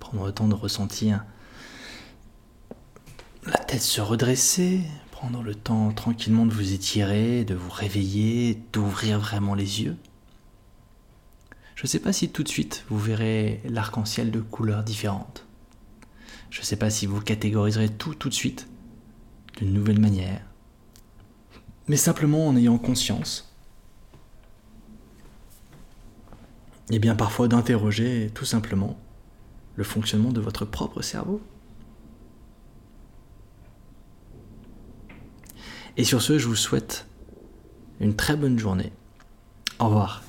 prendre 0.00 0.26
le 0.26 0.32
temps 0.32 0.48
de 0.48 0.54
ressentir 0.54 1.24
la 3.44 3.58
tête 3.58 3.82
se 3.82 4.00
redresser, 4.00 4.82
prendre 5.10 5.42
le 5.42 5.54
temps 5.54 5.92
tranquillement 5.92 6.46
de 6.46 6.52
vous 6.52 6.74
étirer, 6.74 7.44
de 7.44 7.54
vous 7.54 7.70
réveiller, 7.70 8.62
d'ouvrir 8.72 9.18
vraiment 9.18 9.54
les 9.54 9.82
yeux. 9.82 9.96
Je 11.74 11.84
ne 11.84 11.88
sais 11.88 11.98
pas 11.98 12.12
si 12.12 12.28
tout 12.28 12.44
de 12.44 12.48
suite 12.48 12.84
vous 12.88 12.98
verrez 12.98 13.60
l'arc-en-ciel 13.64 14.30
de 14.30 14.40
couleurs 14.40 14.84
différentes. 14.84 15.46
Je 16.52 16.60
ne 16.60 16.64
sais 16.66 16.76
pas 16.76 16.90
si 16.90 17.06
vous 17.06 17.22
catégoriserez 17.22 17.88
tout 17.88 18.14
tout 18.14 18.28
de 18.28 18.34
suite 18.34 18.68
d'une 19.56 19.72
nouvelle 19.72 19.98
manière. 19.98 20.42
Mais 21.88 21.96
simplement 21.96 22.46
en 22.46 22.54
ayant 22.56 22.76
conscience. 22.76 23.56
Et 26.90 26.98
bien 26.98 27.14
parfois 27.14 27.48
d'interroger 27.48 28.30
tout 28.34 28.44
simplement 28.44 28.98
le 29.76 29.82
fonctionnement 29.82 30.30
de 30.30 30.42
votre 30.42 30.66
propre 30.66 31.00
cerveau. 31.00 31.40
Et 35.96 36.04
sur 36.04 36.20
ce, 36.20 36.38
je 36.38 36.48
vous 36.48 36.54
souhaite 36.54 37.06
une 37.98 38.14
très 38.14 38.36
bonne 38.36 38.58
journée. 38.58 38.92
Au 39.78 39.86
revoir. 39.86 40.22